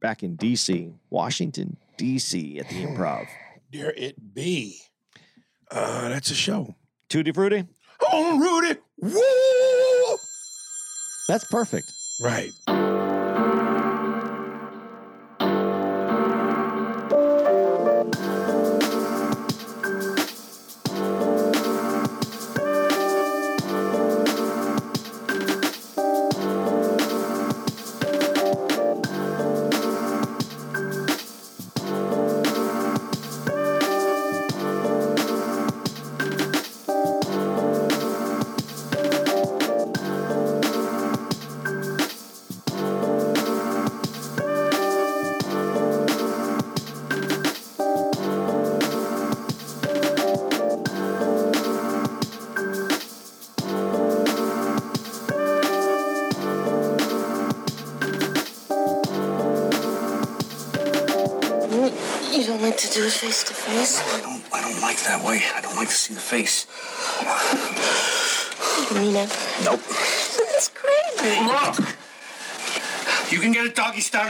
[0.00, 3.26] back in DC, Washington, DC at the Improv.
[3.72, 4.78] There it be.
[5.70, 6.74] Uh, that's a show.
[7.08, 7.64] Tutti Frutti?
[8.00, 8.78] Oh, Rudy.
[9.00, 10.18] Woo!
[11.28, 11.92] That's perfect.
[12.20, 12.52] Right.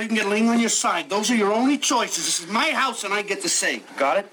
[0.02, 1.08] You can get ling on your side.
[1.08, 2.24] Those are your only choices.
[2.24, 3.82] This is my house and I get to say.
[3.96, 4.26] Got it?